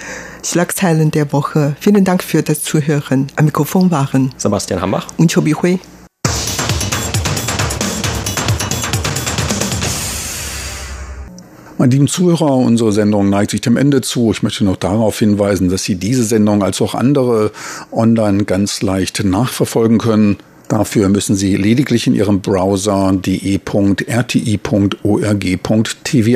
Schlagzeilen 0.43 1.11
der 1.11 1.31
Woche. 1.31 1.75
Vielen 1.79 2.03
Dank 2.03 2.23
für 2.23 2.43
das 2.43 2.63
Zuhören. 2.63 3.27
Am 3.35 3.45
Mikrofon 3.45 3.91
waren 3.91 4.33
Sebastian 4.37 4.81
Hambach 4.81 5.07
und 5.17 5.33
Chobi 5.33 5.53
Hui. 5.53 5.79
Meine 11.77 11.91
lieben 11.91 12.07
Zuhörer, 12.07 12.55
unsere 12.55 12.93
Sendung 12.93 13.29
neigt 13.29 13.51
sich 13.51 13.59
dem 13.59 13.75
Ende 13.75 13.99
zu. 13.99 14.31
Ich 14.31 14.43
möchte 14.43 14.63
noch 14.63 14.77
darauf 14.77 15.19
hinweisen, 15.19 15.67
dass 15.67 15.83
Sie 15.83 15.95
diese 15.95 16.23
Sendung 16.23 16.63
als 16.63 16.81
auch 16.81 16.95
andere 16.95 17.51
online 17.91 18.45
ganz 18.45 18.81
leicht 18.81 19.21
nachverfolgen 19.25 19.97
können. 19.97 20.37
Dafür 20.69 21.09
müssen 21.09 21.35
Sie 21.35 21.57
lediglich 21.57 22.07
in 22.07 22.15
Ihrem 22.15 22.39
Browser 22.39 23.11
de.rti.org.tv 23.13 24.01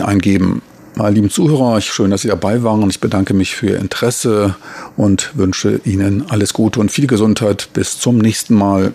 eingeben. 0.05 0.61
Meine 0.95 1.15
lieben 1.15 1.29
Zuhörer, 1.29 1.79
schön, 1.79 2.11
dass 2.11 2.23
Sie 2.23 2.27
dabei 2.27 2.61
waren. 2.63 2.89
Ich 2.89 2.99
bedanke 2.99 3.33
mich 3.33 3.55
für 3.55 3.67
Ihr 3.67 3.79
Interesse 3.79 4.57
und 4.97 5.31
wünsche 5.35 5.79
Ihnen 5.85 6.25
alles 6.29 6.51
Gute 6.51 6.81
und 6.81 6.91
viel 6.91 7.07
Gesundheit. 7.07 7.69
Bis 7.71 7.97
zum 7.97 8.17
nächsten 8.17 8.55
Mal. 8.55 8.91